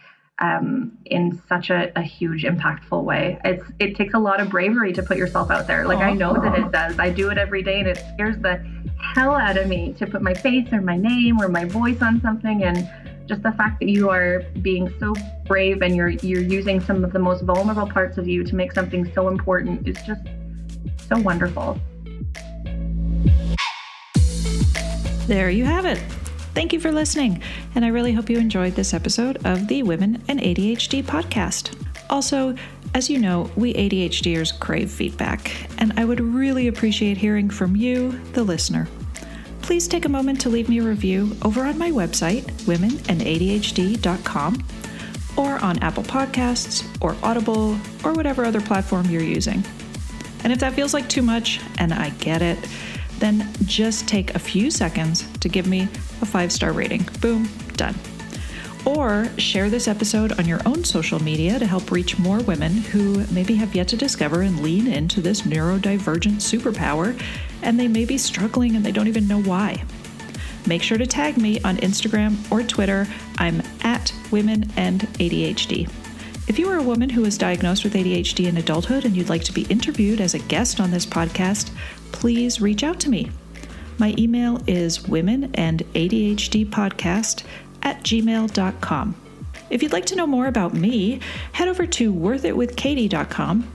[0.44, 3.40] um, in such a, a, huge impactful way.
[3.46, 5.88] It's it takes a lot of bravery to put yourself out there.
[5.88, 7.00] Like I know that it does.
[7.00, 8.62] I do it every day, and it scares the
[9.16, 12.20] hell out of me to put my face or my name or my voice on
[12.20, 12.64] something.
[12.66, 12.90] And
[13.26, 15.14] just the fact that you are being so
[15.46, 18.74] brave and you're you're using some of the most vulnerable parts of you to make
[18.74, 20.28] something so important is just
[21.08, 21.80] so wonderful.
[25.26, 26.04] There you have it.
[26.54, 27.42] Thank you for listening,
[27.74, 31.76] and I really hope you enjoyed this episode of the Women and ADHD podcast.
[32.12, 32.56] Also,
[32.94, 38.12] as you know, we ADHDers crave feedback, and I would really appreciate hearing from you,
[38.34, 38.88] the listener.
[39.64, 44.64] Please take a moment to leave me a review over on my website, womenandadhd.com,
[45.36, 49.64] or on Apple Podcasts, or Audible, or whatever other platform you're using.
[50.44, 52.60] And if that feels like too much, and I get it,
[53.24, 55.84] then just take a few seconds to give me
[56.22, 57.08] a five star rating.
[57.22, 57.96] Boom, done.
[58.86, 63.26] Or share this episode on your own social media to help reach more women who
[63.28, 67.18] maybe have yet to discover and lean into this neurodivergent superpower,
[67.62, 69.82] and they may be struggling and they don't even know why.
[70.68, 73.08] Make sure to tag me on Instagram or Twitter.
[73.38, 75.90] I'm at Women and ADHD.
[76.50, 79.46] If you are a woman who was diagnosed with ADHD in adulthood and you'd like
[79.46, 81.72] to be interviewed as a guest on this podcast,
[82.14, 83.30] please reach out to me.
[83.98, 87.44] My email is women and ADHD podcast
[87.82, 89.16] at gmail.com.
[89.70, 91.20] If you'd like to know more about me,
[91.52, 93.72] head over to worthitwithkaty.com.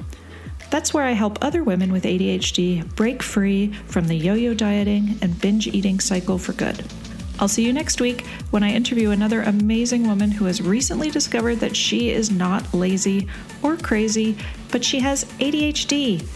[0.71, 5.19] That's where I help other women with ADHD break free from the yo yo dieting
[5.23, 6.85] and binge eating cycle for good.
[7.41, 11.57] I'll see you next week when I interview another amazing woman who has recently discovered
[11.57, 13.29] that she is not lazy
[13.63, 14.37] or crazy,
[14.71, 16.27] but she has ADHD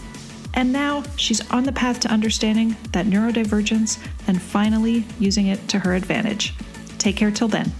[0.53, 5.79] and now she's on the path to understanding that neurodivergence and finally using it to
[5.79, 6.53] her advantage.
[6.97, 7.71] Take care till then.